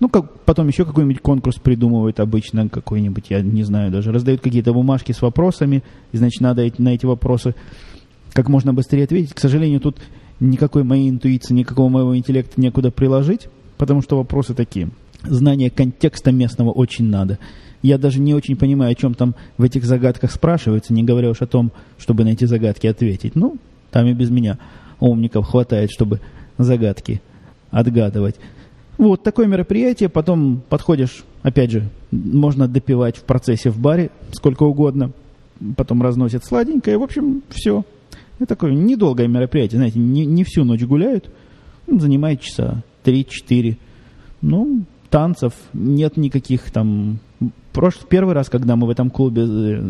Ну, 0.00 0.08
как, 0.08 0.40
потом 0.40 0.66
еще 0.66 0.84
какой-нибудь 0.84 1.20
конкурс 1.20 1.56
придумывают 1.56 2.18
обычно, 2.18 2.68
какой-нибудь, 2.68 3.26
я 3.28 3.40
не 3.40 3.62
знаю 3.62 3.92
даже, 3.92 4.10
раздают 4.10 4.40
какие-то 4.40 4.72
бумажки 4.72 5.12
с 5.12 5.22
вопросами, 5.22 5.84
и, 6.10 6.16
значит, 6.16 6.40
надо 6.40 6.62
эти, 6.62 6.80
на 6.80 6.94
эти 6.94 7.06
вопросы 7.06 7.54
как 8.32 8.48
можно 8.48 8.74
быстрее 8.74 9.04
ответить. 9.04 9.34
К 9.34 9.38
сожалению, 9.38 9.80
тут 9.80 9.98
никакой 10.40 10.82
моей 10.82 11.08
интуиции, 11.08 11.54
никакого 11.54 11.88
моего 11.88 12.16
интеллекта 12.16 12.60
некуда 12.60 12.90
приложить, 12.90 13.48
потому 13.78 14.02
что 14.02 14.16
вопросы 14.16 14.54
такие. 14.54 14.90
Знание 15.22 15.70
контекста 15.70 16.32
местного 16.32 16.72
очень 16.72 17.04
надо. 17.04 17.38
Я 17.82 17.98
даже 17.98 18.20
не 18.20 18.32
очень 18.32 18.56
понимаю, 18.56 18.92
о 18.92 18.94
чем 18.94 19.14
там 19.14 19.34
в 19.58 19.62
этих 19.64 19.84
загадках 19.84 20.30
спрашивается, 20.30 20.92
не 20.92 21.02
говоря 21.02 21.30
уж 21.30 21.42
о 21.42 21.46
том, 21.46 21.72
чтобы 21.98 22.24
на 22.24 22.30
эти 22.30 22.44
загадки 22.44 22.86
ответить. 22.86 23.34
Ну, 23.34 23.56
там 23.90 24.06
и 24.06 24.14
без 24.14 24.30
меня. 24.30 24.58
умников 25.00 25.46
хватает, 25.46 25.90
чтобы 25.90 26.20
загадки 26.58 27.20
отгадывать. 27.70 28.36
Вот 28.98 29.24
такое 29.24 29.46
мероприятие, 29.46 30.08
потом 30.08 30.62
подходишь, 30.68 31.24
опять 31.42 31.72
же, 31.72 31.88
можно 32.12 32.68
допивать 32.68 33.16
в 33.16 33.24
процессе 33.24 33.70
в 33.70 33.80
баре 33.80 34.10
сколько 34.32 34.62
угодно, 34.62 35.10
потом 35.76 36.02
разносят 36.02 36.44
сладенькое, 36.44 36.98
в 36.98 37.02
общем, 37.02 37.42
все. 37.48 37.84
Это 38.38 38.48
такое 38.48 38.72
недолгое 38.72 39.26
мероприятие, 39.28 39.78
знаете, 39.78 39.98
не, 39.98 40.24
не 40.24 40.44
всю 40.44 40.64
ночь 40.64 40.82
гуляют, 40.82 41.30
ну, 41.86 41.98
занимает 41.98 42.40
часа 42.40 42.82
3-4. 43.04 43.76
Ну, 44.40 44.84
танцев 45.12 45.52
нет 45.74 46.16
никаких 46.16 46.70
там... 46.72 47.18
Прошлый, 47.72 48.06
первый 48.08 48.34
раз, 48.34 48.48
когда 48.48 48.76
мы 48.76 48.86
в 48.86 48.90
этом 48.90 49.10
клубе 49.10 49.42
э, 49.46 49.82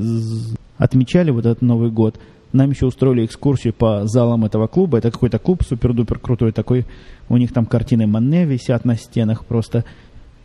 отмечали 0.79 1.31
вот 1.31 1.47
этот 1.47 1.63
Новый 1.63 1.91
год, 1.91 2.19
нам 2.53 2.71
еще 2.71 2.87
устроили 2.87 3.25
экскурсию 3.25 3.73
по 3.73 4.07
залам 4.07 4.45
этого 4.45 4.67
клуба. 4.67 4.99
Это 4.99 5.11
какой-то 5.11 5.39
клуб 5.39 5.63
супер-дупер 5.65 6.19
крутой 6.19 6.53
такой. 6.53 6.87
У 7.29 7.37
них 7.37 7.53
там 7.53 7.67
картины 7.67 8.07
Манне 8.07 8.45
висят 8.45 8.85
на 8.85 8.97
стенах. 8.97 9.47
Просто 9.47 9.85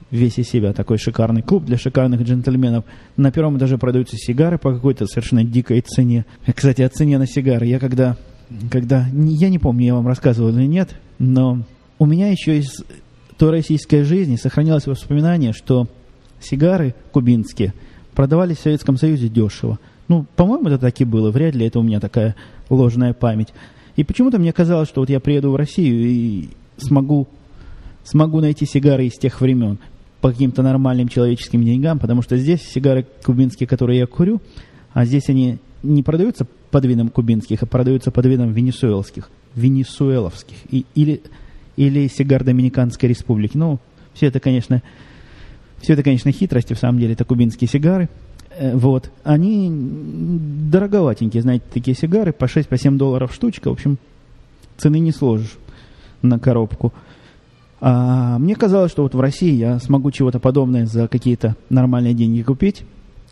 весь 0.10 0.38
из 0.38 0.48
себя 0.48 0.74
такой 0.74 0.98
шикарный 0.98 1.42
клуб 1.42 1.66
для 1.66 1.78
шикарных 1.78 2.22
джентльменов. 2.22 2.86
На 3.18 3.32
первом 3.32 3.58
этаже 3.58 3.78
продаются 3.78 4.16
сигары 4.18 4.58
по 4.58 4.74
какой-то 4.74 5.06
совершенно 5.08 5.44
дикой 5.44 5.82
цене. 5.82 6.26
Кстати, 6.56 6.82
о 6.82 6.90
цене 6.90 7.18
на 7.18 7.28
сигары. 7.28 7.66
Я 7.66 7.80
когда, 7.80 8.16
когда... 8.72 9.08
Я 9.12 9.50
не 9.50 9.60
помню, 9.60 9.86
я 9.86 9.96
вам 9.96 10.08
рассказывал 10.08 10.50
или 10.50 10.66
нет, 10.66 10.96
но 11.20 11.64
у 12.00 12.06
меня 12.06 12.30
еще 12.30 12.58
из 12.58 12.84
той 13.38 13.52
российской 13.52 14.04
жизни 14.04 14.36
сохранилось 14.36 14.88
воспоминание, 14.88 15.54
что 15.54 15.88
сигары 16.40 16.96
кубинские 17.12 17.74
продавались 18.14 18.58
в 18.58 18.62
Советском 18.62 18.98
Союзе 18.98 19.30
дешево. 19.30 19.80
Ну, 20.08 20.26
по-моему, 20.36 20.68
это 20.70 20.80
так 20.80 21.00
и 21.02 21.06
было. 21.06 21.32
Вряд 21.32 21.56
ли 21.56 21.66
это 21.66 21.80
у 21.80 21.84
меня 21.84 22.00
такая 22.00 22.36
ложная 22.70 23.14
память. 23.14 23.50
И 23.96 24.04
почему-то 24.04 24.40
мне 24.40 24.54
казалось, 24.54 24.90
что 24.90 25.02
вот 25.02 25.10
я 25.10 25.20
приеду 25.20 25.52
в 25.52 25.56
Россию 25.56 26.08
и 26.08 26.50
смогу, 26.78 27.28
смогу 28.04 28.40
найти 28.40 28.66
сигары 28.66 29.08
из 29.08 29.14
тех 29.14 29.42
времен 29.42 29.80
по 30.22 30.32
каким-то 30.32 30.64
нормальным 30.64 31.08
человеческим 31.08 31.64
деньгам, 31.64 32.00
потому 32.00 32.22
что 32.22 32.38
здесь 32.38 32.62
сигары 32.62 33.06
кубинские, 33.24 33.68
которые 33.68 34.00
я 34.00 34.08
курю, 34.08 34.42
а 34.94 35.06
здесь 35.06 35.30
они 35.30 35.60
не 35.84 36.04
продаются 36.04 36.48
под 36.72 36.86
видом 36.86 37.10
кубинских, 37.10 37.64
а 37.64 37.66
продаются 37.66 38.12
под 38.12 38.26
видом 38.26 38.52
венесуэлских, 38.52 39.30
венесуэловских, 39.56 40.58
и, 40.70 40.86
или, 40.96 41.22
или 41.78 42.08
сигар 42.08 42.44
Доминиканской 42.44 43.08
республики. 43.08 43.56
Ну, 43.56 43.80
все 44.14 44.26
это, 44.26 44.42
конечно, 44.42 44.84
все 45.80 45.94
это, 45.94 46.04
конечно, 46.04 46.32
хитрости, 46.32 46.74
в 46.74 46.80
самом 46.80 47.00
деле, 47.00 47.14
это 47.14 47.24
кубинские 47.24 47.70
сигары– 47.70 48.10
Э, 48.58 48.76
вот, 48.76 49.12
они 49.24 49.70
дороговатенькие, 49.72 51.42
знаете, 51.42 51.66
такие 51.72 51.96
сигары, 51.96 52.34
по 52.34 52.46
6-7 52.46 52.92
по 52.92 52.98
долларов 52.98 53.34
штучка, 53.34 53.70
в 53.70 53.74
общем, 53.74 53.98
цены 54.78 55.00
не 55.00 55.12
сложишь 55.12 55.58
на 56.22 56.40
коробку. 56.40 56.94
А 57.80 58.40
мне 58.40 58.56
казалось, 58.56 58.92
что 58.92 59.04
вот 59.04 59.14
в 59.14 59.20
России 59.20 59.54
я 59.54 59.80
смогу 59.80 60.10
чего-то 60.10 60.40
подобное 60.40 60.88
за 60.88 61.08
какие-то 61.08 61.56
нормальные 61.70 62.16
деньги 62.16 62.42
купить. 62.42 62.84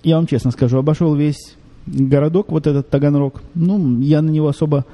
Я 0.04 0.18
вам 0.18 0.28
честно 0.28 0.52
скажу, 0.52 0.78
обошел 0.78 1.16
весь 1.16 1.56
городок, 1.88 2.52
вот 2.52 2.68
этот 2.68 2.90
Таганрог. 2.90 3.42
Ну, 3.56 4.00
я 4.02 4.22
на 4.22 4.30
него 4.30 4.48
особо 4.48 4.86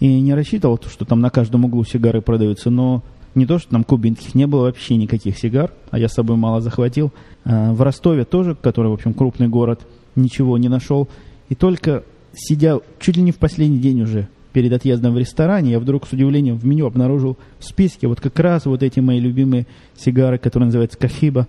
и 0.00 0.20
не 0.20 0.34
рассчитывал, 0.34 0.80
что 0.90 1.04
там 1.04 1.20
на 1.20 1.30
каждом 1.30 1.66
углу 1.66 1.84
сигары 1.84 2.22
продаются, 2.22 2.70
но 2.70 3.02
не 3.34 3.46
то, 3.46 3.58
что 3.58 3.70
там 3.70 3.84
кубинских 3.84 4.34
не 4.34 4.46
было 4.46 4.62
вообще 4.62 4.96
никаких 4.96 5.38
сигар, 5.38 5.72
а 5.90 5.98
я 5.98 6.08
с 6.08 6.14
собой 6.14 6.36
мало 6.36 6.60
захватил. 6.60 7.12
А, 7.44 7.72
в 7.72 7.80
Ростове 7.82 8.24
тоже, 8.24 8.56
который, 8.56 8.88
в 8.88 8.94
общем, 8.94 9.14
крупный 9.14 9.48
город, 9.48 9.80
ничего 10.16 10.58
не 10.58 10.68
нашел. 10.68 11.08
И 11.48 11.54
только 11.54 12.02
сидя 12.32 12.80
чуть 12.98 13.16
ли 13.16 13.22
не 13.22 13.32
в 13.32 13.36
последний 13.36 13.78
день 13.78 14.02
уже 14.02 14.28
перед 14.52 14.72
отъездом 14.72 15.14
в 15.14 15.18
ресторане, 15.18 15.72
я 15.72 15.78
вдруг 15.78 16.06
с 16.06 16.12
удивлением 16.12 16.56
в 16.56 16.64
меню 16.64 16.86
обнаружил 16.86 17.36
в 17.58 17.64
списке 17.64 18.08
вот 18.08 18.20
как 18.20 18.38
раз 18.40 18.66
вот 18.66 18.82
эти 18.82 18.98
мои 19.00 19.20
любимые 19.20 19.66
сигары, 19.96 20.38
которые 20.38 20.66
называются 20.66 20.98
Кахиба, 20.98 21.46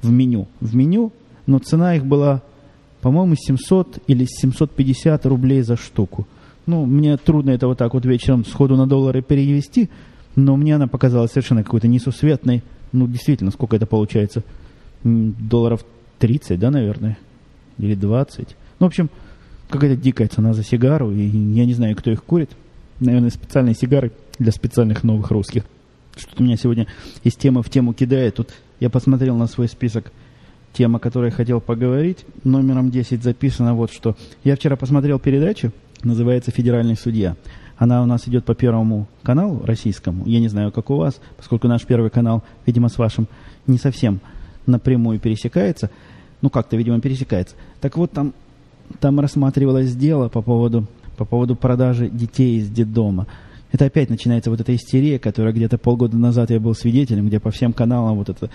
в 0.00 0.10
меню. 0.10 0.48
В 0.60 0.74
меню, 0.74 1.12
но 1.46 1.58
цена 1.58 1.94
их 1.94 2.06
была, 2.06 2.42
по-моему, 3.00 3.34
700 3.36 3.98
или 4.06 4.26
750 4.26 5.26
рублей 5.26 5.62
за 5.62 5.76
штуку. 5.76 6.26
Ну, 6.66 6.86
мне 6.86 7.16
трудно 7.16 7.50
это 7.50 7.66
вот 7.66 7.78
так 7.78 7.94
вот 7.94 8.04
вечером 8.06 8.44
сходу 8.44 8.76
на 8.76 8.86
доллары 8.86 9.22
перевести, 9.22 9.90
но 10.36 10.56
мне 10.56 10.76
она 10.76 10.86
показалась 10.86 11.32
совершенно 11.32 11.64
какой-то 11.64 11.88
несусветной. 11.88 12.62
Ну, 12.92 13.06
действительно, 13.06 13.50
сколько 13.50 13.76
это 13.76 13.86
получается? 13.86 14.44
Долларов 15.02 15.84
30, 16.18 16.58
да, 16.58 16.70
наверное? 16.70 17.18
Или 17.78 17.94
20? 17.94 18.56
Ну, 18.78 18.86
в 18.86 18.88
общем, 18.88 19.10
какая-то 19.68 20.00
дикая 20.00 20.28
цена 20.28 20.52
за 20.52 20.62
сигару, 20.62 21.10
и 21.10 21.24
я 21.24 21.64
не 21.64 21.74
знаю, 21.74 21.96
кто 21.96 22.10
их 22.10 22.22
курит. 22.22 22.50
Наверное, 23.00 23.30
специальные 23.30 23.74
сигары 23.74 24.12
для 24.38 24.52
специальных 24.52 25.02
новых 25.02 25.30
русских. 25.30 25.64
Что-то 26.16 26.42
меня 26.42 26.56
сегодня 26.56 26.86
из 27.24 27.34
темы 27.34 27.62
в 27.62 27.70
тему 27.70 27.94
кидает. 27.94 28.36
Тут 28.36 28.50
я 28.80 28.90
посмотрел 28.90 29.36
на 29.36 29.46
свой 29.46 29.66
список 29.66 30.12
тем, 30.72 30.94
о 30.94 30.98
которой 30.98 31.30
хотел 31.30 31.60
поговорить. 31.60 32.24
Номером 32.44 32.90
10 32.90 33.22
записано 33.22 33.74
вот 33.74 33.92
что. 33.92 34.16
Я 34.44 34.56
вчера 34.56 34.76
посмотрел 34.76 35.18
передачу, 35.18 35.72
называется 36.04 36.50
«Федеральный 36.50 36.96
судья». 36.96 37.36
Она 37.76 38.02
у 38.02 38.06
нас 38.06 38.28
идет 38.28 38.44
по 38.44 38.54
первому 38.54 39.08
каналу 39.22 39.62
российскому. 39.64 40.24
Я 40.26 40.40
не 40.40 40.48
знаю, 40.48 40.70
как 40.70 40.90
у 40.90 40.96
вас, 40.96 41.20
поскольку 41.36 41.68
наш 41.68 41.84
первый 41.84 42.10
канал, 42.10 42.42
видимо, 42.64 42.88
с 42.88 42.98
вашим 42.98 43.26
не 43.66 43.78
совсем 43.78 44.20
напрямую 44.66 45.18
пересекается. 45.18 45.90
Ну, 46.42 46.50
как-то, 46.50 46.76
видимо, 46.76 47.00
пересекается. 47.00 47.54
Так 47.80 47.96
вот, 47.96 48.12
там, 48.12 48.34
там 49.00 49.18
рассматривалось 49.18 49.94
дело 49.96 50.28
по 50.28 50.42
поводу, 50.42 50.86
по 51.16 51.24
поводу 51.24 51.56
продажи 51.56 52.08
детей 52.08 52.58
из 52.58 52.68
детдома. 52.68 53.26
Это 53.72 53.86
опять 53.86 54.10
начинается 54.10 54.50
вот 54.50 54.60
эта 54.60 54.74
истерия, 54.76 55.18
которая 55.18 55.52
где-то 55.52 55.78
полгода 55.78 56.16
назад 56.16 56.50
я 56.50 56.60
был 56.60 56.74
свидетелем, 56.74 57.26
где 57.26 57.40
по 57.40 57.50
всем 57.50 57.72
каналам 57.72 58.16
вот 58.16 58.28
это 58.28 58.50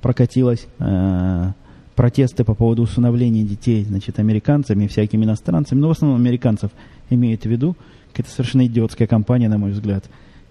прокатилось 0.00 0.66
э, 0.78 1.52
протесты 1.94 2.44
по 2.44 2.54
поводу 2.54 2.82
усыновления 2.82 3.44
детей, 3.44 3.84
значит, 3.84 4.18
американцами, 4.18 4.86
всякими 4.86 5.24
иностранцами, 5.24 5.78
но 5.78 5.88
в 5.88 5.92
основном 5.92 6.20
американцев 6.20 6.70
имеют 7.10 7.42
в 7.42 7.46
виду, 7.46 7.76
какая-то 8.12 8.30
совершенно 8.30 8.66
идиотская 8.66 9.06
компания, 9.06 9.48
на 9.48 9.58
мой 9.58 9.72
взгляд. 9.72 10.04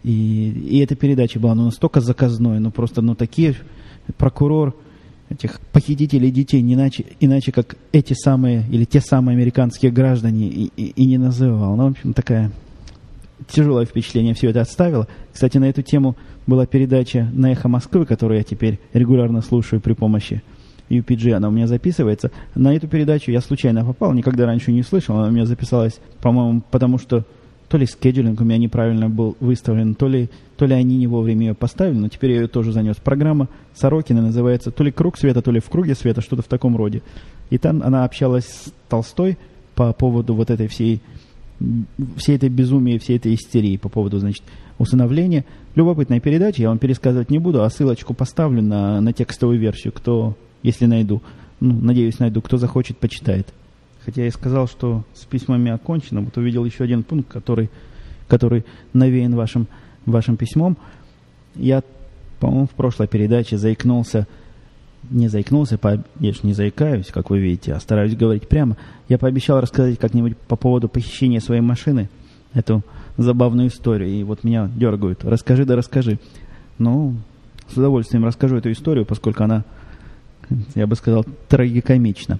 И, 0.03 0.49
и 0.49 0.79
эта 0.79 0.95
передача 0.95 1.39
была 1.39 1.55
ну, 1.55 1.65
настолько 1.65 2.01
заказной, 2.01 2.59
ну 2.59 2.71
просто 2.71 3.01
ну, 3.01 3.15
такие 3.15 3.55
прокурор 4.17 4.75
этих 5.29 5.59
похитителей 5.71 6.29
детей 6.29 6.61
не 6.61 6.73
иначе, 6.73 7.05
иначе 7.19 7.51
как 7.51 7.77
эти 7.91 8.13
самые 8.13 8.65
или 8.69 8.83
те 8.83 8.99
самые 8.99 9.35
американские 9.35 9.91
граждане 9.91 10.47
и, 10.47 10.71
и, 10.75 10.87
и 10.89 11.05
не 11.05 11.17
называл. 11.17 11.75
Ну, 11.75 11.87
в 11.87 11.91
общем, 11.91 12.13
такая 12.13 12.51
тяжелое 13.47 13.85
впечатление 13.85 14.33
все 14.33 14.49
это 14.49 14.61
оставило. 14.61 15.07
Кстати, 15.31 15.57
на 15.57 15.65
эту 15.65 15.81
тему 15.81 16.15
была 16.45 16.65
передача 16.65 17.29
на 17.33 17.51
«Эхо 17.51 17.67
Москвы», 17.67 18.05
которую 18.05 18.37
я 18.37 18.43
теперь 18.43 18.79
регулярно 18.93 19.41
слушаю 19.41 19.81
при 19.81 19.93
помощи 19.93 20.43
UPG, 20.99 21.33
она 21.33 21.47
у 21.47 21.51
меня 21.51 21.67
записывается. 21.67 22.31
На 22.55 22.75
эту 22.75 22.87
передачу 22.87 23.31
я 23.31 23.41
случайно 23.41 23.85
попал, 23.85 24.13
никогда 24.13 24.45
раньше 24.45 24.71
не 24.71 24.83
слышал, 24.83 25.17
она 25.17 25.27
у 25.27 25.31
меня 25.31 25.45
записалась, 25.45 25.99
по-моему, 26.21 26.61
потому 26.71 26.97
что 26.97 27.25
то 27.73 27.77
ли 27.77 27.87
скеджулинг 27.87 28.39
у 28.39 28.43
меня 28.43 28.59
неправильно 28.59 29.09
был 29.09 29.35
выставлен, 29.39 29.95
то 29.95 30.07
ли, 30.07 30.29
то 30.57 30.65
ли 30.65 30.75
они 30.75 30.97
не 30.97 31.07
вовремя 31.07 31.47
ее 31.47 31.53
поставили, 31.55 31.97
но 31.97 32.07
теперь 32.07 32.31
я 32.31 32.41
ее 32.41 32.47
тоже 32.47 32.71
занес. 32.71 32.97
Программа 32.97 33.47
Сорокина 33.73 34.21
называется 34.21 34.69
то 34.69 34.83
ли 34.83 34.91
«Круг 34.91 35.17
света», 35.17 35.41
то 35.41 35.49
ли 35.49 35.59
«В 35.59 35.69
круге 35.69 35.95
света», 35.95 36.21
что-то 36.21 36.43
в 36.43 36.47
таком 36.47 36.77
роде. 36.77 37.01
И 37.49 37.57
там 37.57 37.81
она 37.83 38.03
общалась 38.03 38.45
с 38.45 38.73
Толстой 38.89 39.39
по 39.73 39.91
поводу 39.93 40.35
вот 40.35 40.51
этой 40.51 40.67
всей, 40.67 41.01
всей 42.15 42.35
этой 42.35 42.49
безумия, 42.49 42.99
всей 42.99 43.17
этой 43.17 43.33
истерии 43.33 43.77
по 43.77 43.89
поводу, 43.89 44.19
значит, 44.19 44.43
усыновления. 44.77 45.45
Любопытная 45.73 46.19
передача, 46.19 46.61
я 46.61 46.69
вам 46.69 46.77
пересказывать 46.77 47.31
не 47.31 47.39
буду, 47.39 47.63
а 47.63 47.69
ссылочку 47.71 48.13
поставлю 48.13 48.61
на, 48.61 49.01
на 49.01 49.13
текстовую 49.13 49.59
версию, 49.59 49.93
кто, 49.93 50.35
если 50.63 50.85
найду, 50.85 51.21
ну, 51.59 51.73
надеюсь, 51.73 52.19
найду, 52.19 52.41
кто 52.41 52.57
захочет, 52.57 52.97
почитает. 52.97 53.53
Хотя 54.05 54.23
я 54.23 54.31
сказал, 54.31 54.67
что 54.67 55.03
с 55.13 55.25
письмами 55.25 55.71
окончено, 55.71 56.21
вот 56.21 56.35
увидел 56.37 56.65
еще 56.65 56.83
один 56.83 57.03
пункт, 57.03 57.31
который, 57.31 57.69
который 58.27 58.65
навеян 58.91 59.35
вашим, 59.35 59.67
вашим 60.05 60.35
письмом. 60.35 60.77
Я, 61.55 61.83
по-моему, 62.39 62.67
в 62.67 62.71
прошлой 62.71 63.07
передаче 63.07 63.57
заикнулся, 63.57 64.27
не 65.09 65.27
заикнулся, 65.27 65.77
по, 65.77 66.03
я 66.19 66.33
же 66.33 66.39
не 66.43 66.53
заикаюсь, 66.53 67.07
как 67.07 67.29
вы 67.29 67.39
видите, 67.39 67.73
а 67.73 67.79
стараюсь 67.79 68.15
говорить 68.15 68.47
прямо. 68.47 68.77
Я 69.07 69.17
пообещал 69.17 69.61
рассказать 69.61 69.99
как-нибудь 69.99 70.37
по 70.37 70.55
поводу 70.55 70.89
похищения 70.89 71.39
своей 71.39 71.61
машины, 71.61 72.09
эту 72.53 72.83
забавную 73.17 73.69
историю. 73.69 74.09
И 74.09 74.23
вот 74.23 74.43
меня 74.43 74.69
дергают. 74.75 75.23
Расскажи, 75.23 75.65
да 75.65 75.75
расскажи. 75.75 76.19
Ну, 76.77 77.15
с 77.67 77.77
удовольствием 77.77 78.25
расскажу 78.25 78.57
эту 78.57 78.71
историю, 78.71 79.05
поскольку 79.05 79.43
она, 79.43 79.63
я 80.75 80.87
бы 80.87 80.95
сказал, 80.95 81.25
трагикомична. 81.47 82.39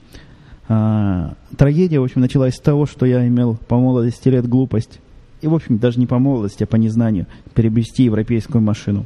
А, 0.67 1.33
трагедия, 1.57 1.99
в 1.99 2.03
общем, 2.03 2.21
началась 2.21 2.55
с 2.55 2.59
того, 2.59 2.85
что 2.85 3.05
я 3.05 3.27
имел 3.27 3.57
по 3.67 3.77
молодости 3.77 4.29
лет 4.29 4.47
глупость, 4.47 4.99
и, 5.41 5.47
в 5.47 5.53
общем, 5.53 5.77
даже 5.77 5.99
не 5.99 6.07
по 6.07 6.19
молодости, 6.19 6.63
а 6.63 6.67
по 6.67 6.77
незнанию, 6.77 7.27
приобрести 7.53 8.03
европейскую 8.03 8.61
машину, 8.61 9.05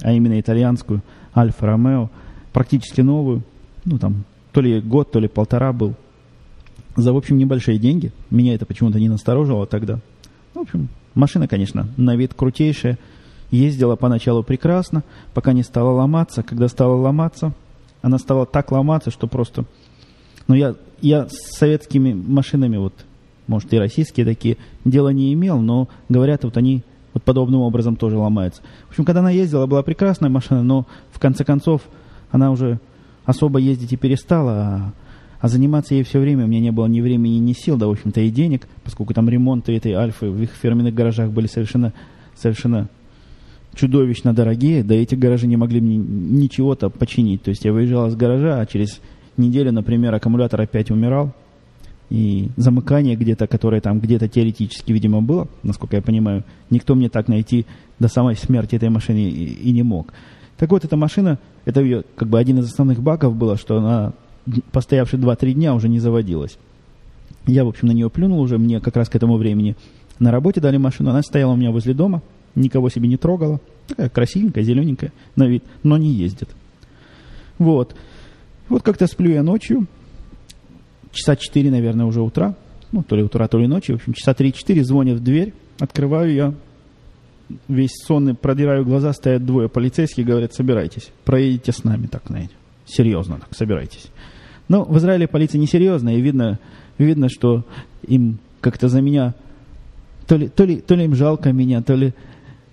а 0.00 0.12
именно 0.12 0.38
итальянскую, 0.40 1.02
Альфа 1.34 1.66
Ромео, 1.66 2.10
практически 2.52 3.00
новую, 3.00 3.42
ну, 3.84 3.98
там, 3.98 4.24
то 4.52 4.60
ли 4.60 4.80
год, 4.80 5.10
то 5.10 5.18
ли 5.18 5.28
полтора 5.28 5.72
был, 5.72 5.94
за, 6.94 7.12
в 7.12 7.16
общем, 7.16 7.38
небольшие 7.38 7.78
деньги. 7.78 8.12
Меня 8.30 8.54
это 8.54 8.66
почему-то 8.66 9.00
не 9.00 9.08
насторожило 9.08 9.66
тогда. 9.66 9.98
В 10.52 10.58
общем, 10.58 10.88
Машина, 11.14 11.46
конечно, 11.46 11.88
на 11.96 12.16
вид 12.16 12.34
крутейшая. 12.34 12.98
Ездила 13.50 13.96
поначалу 13.96 14.42
прекрасно, 14.42 15.02
пока 15.34 15.52
не 15.52 15.62
стала 15.62 15.90
ломаться. 15.90 16.42
Когда 16.42 16.68
стала 16.68 16.94
ломаться, 16.94 17.52
она 18.02 18.18
стала 18.18 18.44
так 18.44 18.70
ломаться, 18.72 19.10
что 19.10 19.26
просто... 19.26 19.64
Ну, 20.48 20.54
я, 20.54 20.74
я 21.00 21.28
с 21.28 21.56
советскими 21.56 22.12
машинами, 22.12 22.76
вот, 22.76 22.92
может, 23.46 23.72
и 23.72 23.78
российские 23.78 24.26
такие, 24.26 24.56
дела 24.84 25.10
не 25.10 25.32
имел, 25.32 25.60
но, 25.60 25.88
говорят, 26.08 26.44
вот 26.44 26.56
они 26.56 26.82
вот 27.14 27.22
подобным 27.22 27.60
образом 27.60 27.96
тоже 27.96 28.18
ломаются. 28.18 28.62
В 28.86 28.90
общем, 28.90 29.04
когда 29.04 29.20
она 29.20 29.30
ездила, 29.30 29.66
была 29.66 29.82
прекрасная 29.82 30.30
машина, 30.30 30.62
но 30.62 30.86
в 31.12 31.20
конце 31.20 31.44
концов 31.44 31.82
она 32.30 32.50
уже 32.50 32.80
особо 33.24 33.60
ездить 33.60 33.92
и 33.92 33.96
перестала, 33.96 34.52
а, 34.52 34.92
а 35.40 35.48
заниматься 35.48 35.94
ей 35.94 36.02
все 36.02 36.18
время 36.18 36.44
у 36.44 36.48
меня 36.48 36.60
не 36.60 36.72
было 36.72 36.86
ни 36.86 37.00
времени, 37.00 37.34
ни 37.34 37.52
сил, 37.52 37.76
да, 37.76 37.86
в 37.86 37.90
общем-то, 37.90 38.20
и 38.20 38.30
денег, 38.30 38.66
поскольку 38.82 39.14
там 39.14 39.28
ремонты 39.28 39.76
этой 39.76 39.92
Альфы 39.92 40.28
в 40.28 40.42
их 40.42 40.50
фирменных 40.50 40.94
гаражах 40.94 41.30
были 41.30 41.46
совершенно, 41.46 41.92
совершенно 42.34 42.88
чудовищно 43.74 44.34
дорогие, 44.34 44.82
да 44.84 44.94
эти 44.94 45.14
гаражи 45.14 45.46
не 45.46 45.56
могли 45.56 45.80
мне 45.80 45.96
ничего-то 45.96 46.90
починить. 46.90 47.42
То 47.42 47.50
есть 47.50 47.64
я 47.64 47.72
выезжал 47.72 48.08
из 48.08 48.16
гаража, 48.16 48.60
а 48.60 48.66
через 48.66 49.00
неделю, 49.36 49.72
например, 49.72 50.14
аккумулятор 50.14 50.60
опять 50.60 50.90
умирал, 50.90 51.32
и 52.10 52.50
замыкание 52.58 53.16
где-то, 53.16 53.46
которое 53.46 53.80
там 53.80 53.98
где-то 53.98 54.28
теоретически, 54.28 54.92
видимо, 54.92 55.22
было, 55.22 55.48
насколько 55.62 55.96
я 55.96 56.02
понимаю, 56.02 56.44
никто 56.68 56.94
мне 56.94 57.08
так 57.08 57.26
найти 57.26 57.64
до 57.98 58.08
самой 58.08 58.36
смерти 58.36 58.76
этой 58.76 58.90
машины 58.90 59.30
и, 59.30 59.44
и 59.54 59.72
не 59.72 59.82
мог. 59.82 60.12
Так 60.58 60.70
вот, 60.70 60.84
эта 60.84 60.98
машина, 60.98 61.38
это 61.64 61.80
ее 61.80 62.04
как 62.14 62.28
бы 62.28 62.38
один 62.38 62.58
из 62.58 62.66
основных 62.66 63.00
багов 63.00 63.34
было, 63.34 63.56
что 63.56 63.78
она, 63.78 64.12
постоявши 64.72 65.16
2-3 65.16 65.52
дня, 65.54 65.74
уже 65.74 65.88
не 65.88 66.00
заводилась. 66.00 66.58
Я, 67.46 67.64
в 67.64 67.68
общем, 67.68 67.88
на 67.88 67.92
нее 67.92 68.10
плюнул 68.10 68.40
уже, 68.40 68.58
мне 68.58 68.78
как 68.80 68.96
раз 68.96 69.08
к 69.08 69.16
этому 69.16 69.38
времени 69.38 69.74
на 70.18 70.30
работе 70.30 70.60
дали 70.60 70.76
машину, 70.76 71.10
она 71.10 71.22
стояла 71.22 71.52
у 71.52 71.56
меня 71.56 71.70
возле 71.70 71.94
дома, 71.94 72.22
никого 72.54 72.88
себе 72.88 73.08
не 73.08 73.16
трогала, 73.16 73.60
такая 73.86 74.08
красивенькая, 74.08 74.64
зелененькая 74.64 75.12
на 75.36 75.46
вид, 75.46 75.64
но 75.82 75.96
не 75.96 76.10
ездит. 76.10 76.50
Вот. 77.58 77.94
Вот 78.68 78.82
как-то 78.82 79.06
сплю 79.06 79.30
я 79.30 79.42
ночью, 79.42 79.86
часа 81.12 81.36
4, 81.36 81.70
наверное, 81.70 82.06
уже 82.06 82.22
утра, 82.22 82.56
ну, 82.90 83.02
то 83.02 83.16
ли 83.16 83.22
утра, 83.22 83.46
то 83.48 83.58
ли 83.58 83.66
ночи, 83.66 83.92
в 83.92 83.96
общем, 83.96 84.14
часа 84.14 84.32
3-4 84.32 84.82
звонят 84.82 85.18
в 85.18 85.22
дверь, 85.22 85.54
открываю 85.78 86.32
я, 86.32 86.54
весь 87.68 87.92
сонный, 88.06 88.34
продираю 88.34 88.84
глаза, 88.84 89.12
стоят 89.12 89.44
двое 89.44 89.68
полицейских, 89.68 90.24
говорят, 90.24 90.54
собирайтесь, 90.54 91.10
проедете 91.24 91.72
с 91.72 91.84
нами, 91.84 92.06
так, 92.06 92.22
знаете, 92.26 92.52
серьезно 92.86 93.38
так, 93.38 93.54
собирайтесь. 93.54 94.06
Но 94.68 94.84
в 94.84 94.96
Израиле 94.98 95.26
полиция 95.26 95.58
несерьезная, 95.58 96.14
и 96.14 96.20
видно, 96.20 96.58
видно, 96.98 97.28
что 97.28 97.64
им 98.06 98.38
как-то 98.60 98.88
за 98.88 99.00
меня, 99.00 99.34
то 100.26 100.36
ли, 100.36 100.48
то, 100.48 100.64
ли, 100.64 100.80
то 100.80 100.94
ли 100.94 101.04
им 101.04 101.14
жалко 101.14 101.52
меня, 101.52 101.82
то 101.82 101.94
ли, 101.94 102.14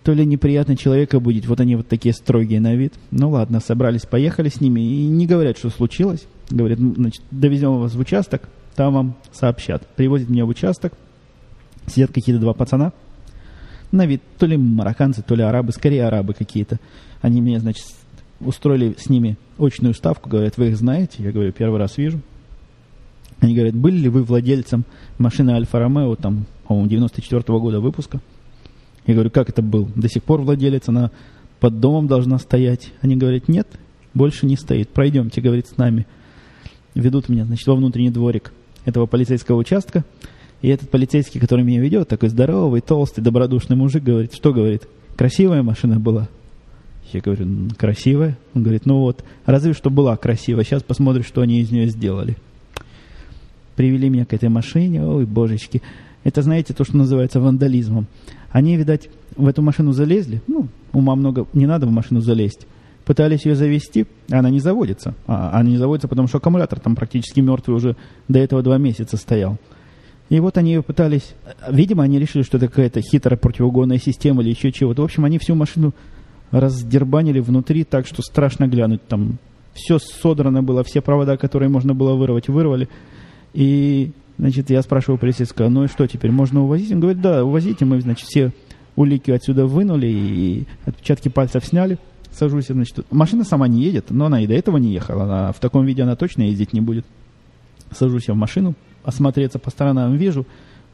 то 0.03 0.13
ли 0.13 0.25
неприятно 0.25 0.77
человека 0.77 1.19
будет. 1.19 1.45
Вот 1.45 1.59
они 1.59 1.75
вот 1.75 1.87
такие 1.87 2.13
строгие 2.13 2.59
на 2.59 2.75
вид. 2.75 2.93
Ну 3.11 3.29
ладно, 3.31 3.59
собрались, 3.59 4.05
поехали 4.05 4.49
с 4.49 4.61
ними 4.61 4.79
и 4.79 5.07
не 5.07 5.27
говорят, 5.27 5.57
что 5.57 5.69
случилось. 5.69 6.25
Говорят, 6.49 6.79
значит, 6.79 7.21
довезем 7.31 7.79
вас 7.79 7.93
в 7.93 7.99
участок, 7.99 8.49
там 8.75 8.93
вам 8.93 9.15
сообщат. 9.31 9.85
Привозят 9.95 10.29
меня 10.29 10.45
в 10.45 10.49
участок, 10.49 10.93
сидят 11.87 12.11
какие-то 12.11 12.41
два 12.41 12.53
пацана, 12.53 12.93
на 13.91 14.05
вид 14.05 14.21
то 14.37 14.45
ли 14.45 14.57
марокканцы, 14.57 15.21
то 15.21 15.35
ли 15.35 15.43
арабы, 15.43 15.71
скорее 15.71 16.05
арабы 16.05 16.33
какие-то. 16.33 16.79
Они 17.21 17.41
мне, 17.41 17.59
значит, 17.59 17.85
устроили 18.39 18.95
с 18.97 19.09
ними 19.09 19.37
очную 19.57 19.93
ставку, 19.93 20.29
говорят, 20.29 20.57
вы 20.57 20.69
их 20.69 20.77
знаете? 20.77 21.23
Я 21.23 21.31
говорю, 21.31 21.51
первый 21.51 21.79
раз 21.79 21.97
вижу. 21.97 22.21
Они 23.39 23.53
говорят, 23.53 23.75
были 23.75 23.97
ли 23.97 24.09
вы 24.09 24.23
владельцем 24.23 24.85
машины 25.17 25.51
Альфа 25.51 25.79
Ромео, 25.79 26.15
там, 26.15 26.45
по-моему, 26.67 26.89
94 26.89 27.41
-го 27.41 27.59
года 27.59 27.79
выпуска? 27.79 28.19
Я 29.09 29.15
говорю, 29.15 29.31
как 29.31 29.49
это 29.49 29.63
был? 29.63 29.89
До 29.95 30.07
сих 30.07 30.21
пор 30.21 30.43
владелец, 30.43 30.87
она 30.87 31.09
под 31.59 31.79
домом 31.79 32.05
должна 32.05 32.37
стоять. 32.37 32.93
Они 33.01 33.15
говорят, 33.15 33.47
нет, 33.47 33.67
больше 34.13 34.45
не 34.45 34.55
стоит. 34.55 34.89
Пройдемте, 34.89 35.41
говорит, 35.41 35.65
с 35.65 35.77
нами 35.77 36.05
ведут 36.93 37.27
меня, 37.27 37.45
значит, 37.45 37.65
во 37.65 37.73
внутренний 37.73 38.11
дворик 38.11 38.53
этого 38.85 39.07
полицейского 39.07 39.57
участка. 39.57 40.05
И 40.61 40.67
этот 40.67 40.91
полицейский, 40.91 41.39
который 41.39 41.65
меня 41.65 41.81
ведет, 41.81 42.07
такой 42.07 42.29
здоровый, 42.29 42.81
толстый, 42.81 43.21
добродушный 43.21 43.75
мужик, 43.75 44.03
говорит, 44.03 44.35
что 44.35 44.53
говорит? 44.53 44.87
Красивая 45.17 45.63
машина 45.63 45.99
была? 45.99 46.29
Я 47.11 47.21
говорю, 47.21 47.47
красивая. 47.79 48.37
Он 48.53 48.61
говорит, 48.61 48.85
ну 48.85 48.99
вот, 48.99 49.23
разве 49.47 49.73
что 49.73 49.89
была 49.89 50.17
красивая. 50.17 50.63
Сейчас 50.63 50.83
посмотрим, 50.83 51.23
что 51.23 51.41
они 51.41 51.61
из 51.61 51.71
нее 51.71 51.87
сделали. 51.87 52.37
Привели 53.75 54.07
меня 54.07 54.25
к 54.25 54.33
этой 54.35 54.49
машине, 54.49 55.03
ой, 55.03 55.25
божечки. 55.25 55.81
Это, 56.23 56.41
знаете, 56.41 56.73
то, 56.73 56.83
что 56.83 56.97
называется 56.97 57.39
вандализмом. 57.39 58.07
Они, 58.51 58.75
видать, 58.75 59.09
в 59.35 59.47
эту 59.47 59.61
машину 59.61 59.93
залезли. 59.93 60.41
Ну, 60.47 60.67
ума 60.93 61.15
много, 61.15 61.47
не 61.53 61.65
надо 61.65 61.87
в 61.87 61.91
машину 61.91 62.21
залезть 62.21 62.67
пытались 63.09 63.43
ее 63.43 63.55
завести, 63.55 64.05
она 64.29 64.51
не 64.51 64.59
заводится. 64.59 65.15
А, 65.25 65.49
она 65.59 65.71
не 65.71 65.77
заводится, 65.77 66.07
потому 66.07 66.27
что 66.27 66.37
аккумулятор 66.37 66.79
там 66.79 66.95
практически 66.95 67.39
мертвый 67.39 67.75
уже 67.75 67.95
до 68.27 68.37
этого 68.37 68.61
два 68.61 68.77
месяца 68.77 69.17
стоял. 69.17 69.57
И 70.29 70.39
вот 70.39 70.59
они 70.59 70.73
ее 70.73 70.83
пытались... 70.83 71.33
Видимо, 71.67 72.03
они 72.03 72.19
решили, 72.19 72.43
что 72.43 72.57
это 72.57 72.67
какая-то 72.67 73.01
хитрая 73.01 73.35
противоугонная 73.35 73.97
система 73.97 74.43
или 74.43 74.51
еще 74.51 74.71
чего-то. 74.71 75.01
В 75.01 75.05
общем, 75.05 75.25
они 75.25 75.39
всю 75.39 75.55
машину 75.55 75.95
раздербанили 76.51 77.39
внутри 77.39 77.83
так, 77.83 78.05
что 78.05 78.21
страшно 78.21 78.67
глянуть. 78.67 79.03
Там 79.07 79.39
все 79.73 79.97
содрано 79.97 80.61
было, 80.61 80.83
все 80.83 81.01
провода, 81.01 81.35
которые 81.35 81.69
можно 81.69 81.95
было 81.95 82.13
вырвать, 82.13 82.47
вырвали. 82.47 82.89
И, 83.55 84.11
значит, 84.39 84.71
я 84.71 84.81
спрашиваю 84.81 85.19
полицейского, 85.19 85.69
ну 85.69 85.83
и 85.83 85.87
что 85.87 86.07
теперь, 86.07 86.31
можно 86.31 86.63
увозить? 86.63 86.91
Он 86.91 86.99
говорит, 86.99 87.21
да, 87.21 87.45
увозите. 87.45 87.85
Мы, 87.85 88.01
значит, 88.01 88.27
все 88.27 88.51
улики 88.95 89.29
отсюда 89.29 89.67
вынули 89.67 90.07
и 90.07 90.65
отпечатки 90.85 91.29
пальцев 91.29 91.63
сняли 91.63 91.99
сажусь, 92.31 92.67
значит, 92.67 93.05
машина 93.11 93.43
сама 93.43 93.67
не 93.67 93.81
едет, 93.81 94.07
но 94.09 94.25
она 94.25 94.41
и 94.41 94.47
до 94.47 94.53
этого 94.53 94.77
не 94.77 94.91
ехала. 94.93 95.23
Она, 95.23 95.51
в 95.51 95.59
таком 95.59 95.85
виде 95.85 96.03
она 96.03 96.15
точно 96.15 96.43
ездить 96.43 96.73
не 96.73 96.81
будет. 96.81 97.05
Сажусь 97.91 98.27
я 98.27 98.33
в 98.33 98.37
машину, 98.37 98.75
осмотреться 99.03 99.59
по 99.59 99.69
сторонам 99.69 100.15
вижу. 100.15 100.45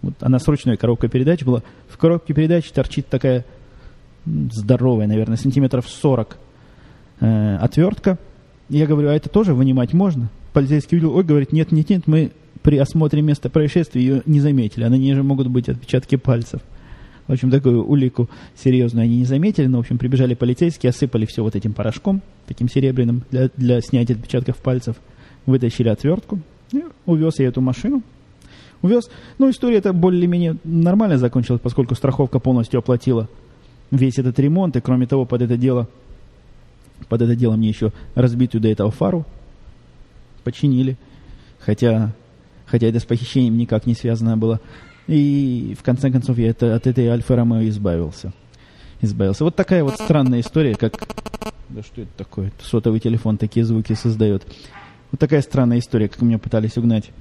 Вот 0.02 0.16
она 0.22 0.40
с 0.40 0.48
ручной 0.48 0.78
коробкой 0.78 1.10
передач 1.10 1.44
была. 1.44 1.62
В 1.90 1.98
коробке 1.98 2.34
передач 2.34 2.70
торчит 2.72 3.08
такая 3.08 3.46
здоровая, 4.26 5.08
наверное, 5.08 5.38
сантиметров 5.38 5.88
40 5.88 6.38
э, 7.20 7.56
отвертка. 7.58 8.18
Я 8.70 8.88
говорю, 8.88 9.10
а 9.10 9.14
это 9.14 9.30
тоже 9.30 9.54
вынимать 9.54 9.94
можно? 9.94 10.30
Полицейский 10.56 10.96
увидел, 10.96 11.14
ой, 11.14 11.26
говорит, 11.26 11.52
нет, 11.52 11.74
нет, 11.74 11.90
нет, 11.90 12.08
мы 12.08 12.32
при 12.62 12.78
осмотре 12.78 13.22
места 13.22 13.50
происшествия 13.50 14.02
ее 14.02 14.22
не 14.26 14.40
заметили. 14.40 14.86
На 14.86 14.96
ней 14.98 15.14
же 15.14 15.22
могут 15.22 15.50
быть 15.50 15.68
отпечатки 15.68 16.16
пальцев. 16.16 16.62
В 17.28 17.34
общем, 17.34 17.52
такую 17.52 17.86
улику 17.86 18.30
серьезную 18.56 19.04
они 19.04 19.18
не 19.18 19.26
заметили, 19.26 19.66
но, 19.66 19.80
в 19.80 19.82
общем, 19.82 19.98
прибежали 19.98 20.34
полицейские, 20.34 20.92
осыпали 20.92 21.26
все 21.26 21.44
вот 21.44 21.58
этим 21.58 21.74
порошком, 21.74 22.22
таким 22.48 22.70
серебряным, 22.70 23.24
для, 23.32 23.50
для 23.58 23.82
снятия 23.82 24.16
отпечатков 24.16 24.56
пальцев, 24.56 24.96
вытащили 25.46 25.90
отвертку, 25.90 26.40
и 26.72 26.86
увез 27.06 27.40
я 27.40 27.48
эту 27.50 27.60
машину. 27.60 28.02
Увез. 28.82 29.10
Ну, 29.38 29.50
история 29.50 29.80
эта 29.80 29.92
более-менее 29.92 30.56
нормально 30.64 31.18
закончилась, 31.18 31.60
поскольку 31.62 31.96
страховка 31.96 32.40
полностью 32.40 32.78
оплатила 32.78 33.28
весь 33.92 34.20
этот 34.20 34.40
ремонт, 34.40 34.78
и, 34.78 34.80
кроме 34.80 35.06
того, 35.06 35.26
под 35.26 35.42
это 35.42 35.58
дело, 35.58 35.90
под 37.10 37.24
это 37.24 37.36
дело 37.36 37.58
мне 37.58 37.68
еще 37.68 37.92
разбитую 38.16 38.62
до 38.62 38.70
этого 38.70 38.90
фару 38.90 39.26
починили, 40.46 40.98
хотя, 41.60 42.14
хотя 42.66 42.88
это 42.88 43.02
с 43.02 43.06
похищением 43.06 43.58
никак 43.58 43.86
не 43.86 43.96
связано 43.96 44.38
было. 44.38 44.62
И 45.08 45.76
в 45.78 45.84
конце 45.84 46.10
концов 46.10 46.38
я 46.38 46.50
это, 46.50 46.74
от 46.74 46.88
этой 46.88 47.08
Альфа 47.08 47.36
Ромео 47.36 47.68
избавился. 47.68 48.32
Избавился. 49.02 49.44
Вот 49.44 49.56
такая 49.56 49.84
вот 49.84 49.96
странная 49.96 50.40
история, 50.40 50.76
как... 50.76 50.94
Да 51.70 51.82
что 51.82 52.02
это 52.02 52.12
такое? 52.16 52.54
Сотовый 52.62 53.02
телефон 53.02 53.38
такие 53.38 53.66
звуки 53.66 53.94
создает. 53.94 54.44
Вот 55.12 55.20
такая 55.20 55.42
странная 55.42 55.80
история, 55.80 56.08
как 56.08 56.22
меня 56.22 56.40
пытались 56.40 56.78
угнать 56.78 57.12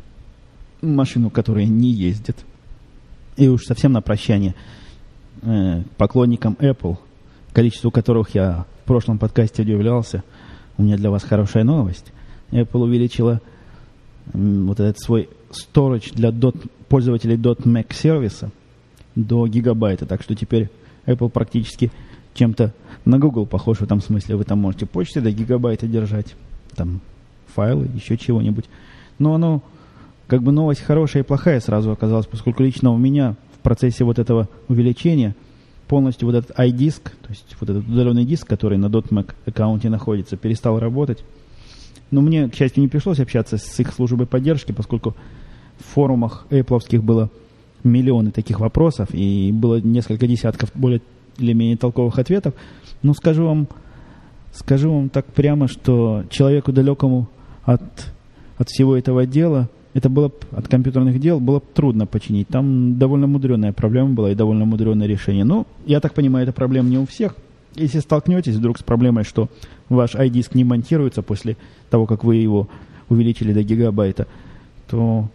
машину, 0.81 1.31
которая 1.31 1.65
не 1.65 1.91
ездит. 1.91 2.37
И 3.37 3.49
уж 3.49 3.65
совсем 3.65 3.93
на 3.93 4.03
прощание 4.03 4.55
э, 5.43 5.83
поклонникам 5.97 6.57
Apple, 6.61 6.99
количеству 7.53 7.91
которых 7.91 8.35
я 8.35 8.67
в 8.83 8.87
прошлом 8.87 9.19
подкасте 9.19 9.63
удивлялся, 9.63 10.23
у 10.77 10.83
меня 10.83 10.97
для 10.97 11.11
вас 11.11 11.23
хорошая 11.25 11.65
новость. 11.65 12.13
Apple 12.51 12.83
увеличила 12.83 13.41
вот 14.33 14.81
этот 14.81 14.99
свой 14.99 15.29
storage 15.51 16.15
для 16.15 16.31
dot, 16.31 16.57
пользователей 16.89 17.37
.Mac 17.37 17.93
сервиса 17.93 18.51
до 19.15 19.47
гигабайта. 19.47 20.07
Так 20.07 20.23
что 20.23 20.35
теперь 20.35 20.71
Apple 21.07 21.31
практически 21.31 21.91
чем-то 22.35 22.73
на 23.05 23.19
Google 23.19 23.47
похож 23.47 23.79
в 23.79 23.83
этом 23.83 24.01
смысле. 24.01 24.37
Вы 24.37 24.45
там 24.45 24.59
можете 24.59 24.87
почты 24.87 25.21
до 25.21 25.31
гигабайта 25.31 25.87
держать, 25.87 26.35
там 26.75 27.01
файлы, 27.55 27.89
еще 27.95 28.17
чего-нибудь. 28.17 28.65
Но 29.19 29.35
оно, 29.35 29.63
как 30.27 30.43
бы 30.43 30.53
новость 30.53 30.81
хорошая 30.81 31.23
и 31.23 31.27
плохая 31.27 31.61
сразу 31.61 31.93
оказалась, 31.93 32.27
поскольку 32.27 32.63
лично 32.63 32.91
у 32.91 32.97
меня 32.97 33.37
в 33.57 33.63
процессе 33.63 34.05
вот 34.05 34.19
этого 34.19 34.49
увеличения 34.69 35.37
полностью 35.87 36.27
вот 36.27 36.35
этот 36.35 36.59
iDisk, 36.59 37.03
то 37.03 37.29
есть 37.29 37.57
вот 37.61 37.71
этот 37.71 37.87
удаленный 37.87 38.25
диск, 38.25 38.47
который 38.49 38.79
на 38.79 38.87
.Mac 38.87 39.35
аккаунте 39.47 39.91
находится, 39.91 40.37
перестал 40.37 40.79
работать. 40.79 41.23
Но 42.11 42.21
мне, 42.21 42.49
к 42.49 42.55
счастью, 42.55 42.83
не 42.83 42.88
пришлось 42.88 43.21
общаться 43.21 43.57
с 43.59 43.81
их 43.81 43.93
службой 43.93 44.27
поддержки, 44.27 44.73
поскольку 44.73 45.14
в 45.79 45.85
форумах 45.95 46.47
Apple 46.51 47.01
было 47.01 47.31
миллионы 47.83 48.31
таких 48.31 48.61
вопросов, 48.61 49.09
и 49.12 49.53
было 49.53 49.81
несколько 49.81 50.27
десятков 50.27 50.71
более 50.75 51.03
или 51.38 51.53
менее 51.53 51.77
толковых 51.77 52.19
ответов. 52.19 52.55
Но 53.03 53.12
скажу 53.14 53.45
вам, 53.45 53.69
скажу 54.53 54.93
вам 54.93 55.09
так 55.09 55.27
прямо, 55.27 55.69
что 55.69 56.25
человеку 56.31 56.73
далекому 56.73 57.29
от, 57.64 57.83
от 58.57 58.69
всего 58.69 58.97
этого 58.97 59.27
дела, 59.27 59.69
это 59.93 60.09
было 60.09 60.33
от 60.51 60.69
компьютерных 60.69 61.21
дел, 61.21 61.40
было 61.40 61.61
трудно 61.61 62.07
починить. 62.07 62.49
Там 62.49 62.99
довольно 62.99 63.27
мудреная 63.27 63.73
проблема 63.73 64.11
была 64.11 64.33
и 64.33 64.35
довольно 64.35 64.64
мудреное 64.64 65.07
решение. 65.07 65.45
Ну, 65.45 65.67
я 65.87 66.01
так 66.01 66.14
понимаю, 66.14 66.45
эта 66.45 66.53
проблема 66.53 66.88
не 66.88 66.99
у 66.99 67.07
всех. 67.07 67.37
Если 67.77 67.99
столкнетесь 68.01 68.55
вдруг 68.55 68.79
с 68.79 68.83
проблемой, 68.83 69.25
что 69.25 69.49
ваш 69.89 70.15
iDisk 70.15 70.51
не 70.55 70.65
монтируется 70.65 71.23
после 71.23 71.57
того, 71.91 72.07
как 72.07 72.25
вы 72.25 72.37
его 72.37 72.69
увеличили 73.09 73.53
до 73.53 73.63
гигабайта, 73.63 74.27
то 74.89 75.29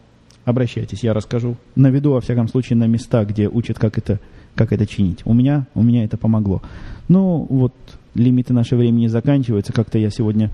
обращайтесь, 0.45 1.03
я 1.03 1.13
расскажу. 1.13 1.57
Наведу, 1.75 2.11
во 2.11 2.21
всяком 2.21 2.47
случае, 2.47 2.77
на 2.77 2.87
места, 2.87 3.25
где 3.25 3.47
учат, 3.47 3.77
как 3.77 3.97
это, 3.97 4.19
как 4.55 4.71
это 4.71 4.85
чинить. 4.87 5.21
У 5.25 5.33
меня, 5.33 5.67
у 5.75 5.83
меня 5.83 6.03
это 6.03 6.17
помогло. 6.17 6.61
Ну, 7.07 7.45
вот 7.49 7.73
лимиты 8.15 8.53
нашего 8.53 8.79
времени 8.79 9.07
заканчиваются. 9.07 9.73
Как-то 9.73 9.97
я 9.97 10.09
сегодня 10.09 10.51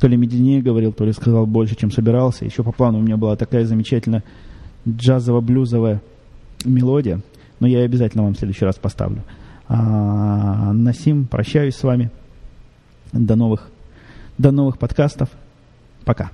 то 0.00 0.08
ли 0.08 0.16
медленнее 0.16 0.62
говорил, 0.62 0.92
то 0.92 1.04
ли 1.04 1.12
сказал 1.12 1.46
больше, 1.46 1.76
чем 1.76 1.90
собирался. 1.90 2.44
Еще 2.44 2.62
по 2.62 2.72
плану 2.72 2.98
у 2.98 3.02
меня 3.02 3.16
была 3.16 3.36
такая 3.36 3.64
замечательная 3.64 4.24
джазово-блюзовая 4.86 6.00
мелодия. 6.64 7.20
Но 7.60 7.66
я 7.66 7.80
обязательно 7.80 8.24
вам 8.24 8.34
в 8.34 8.38
следующий 8.38 8.64
раз 8.64 8.76
поставлю. 8.76 9.22
А, 9.68 10.72
на 10.72 10.92
сим 10.92 11.26
прощаюсь 11.26 11.76
с 11.76 11.82
вами. 11.82 12.10
До 13.12 13.36
новых, 13.36 13.68
до 14.38 14.50
новых 14.50 14.78
подкастов. 14.78 15.28
Пока. 16.04 16.30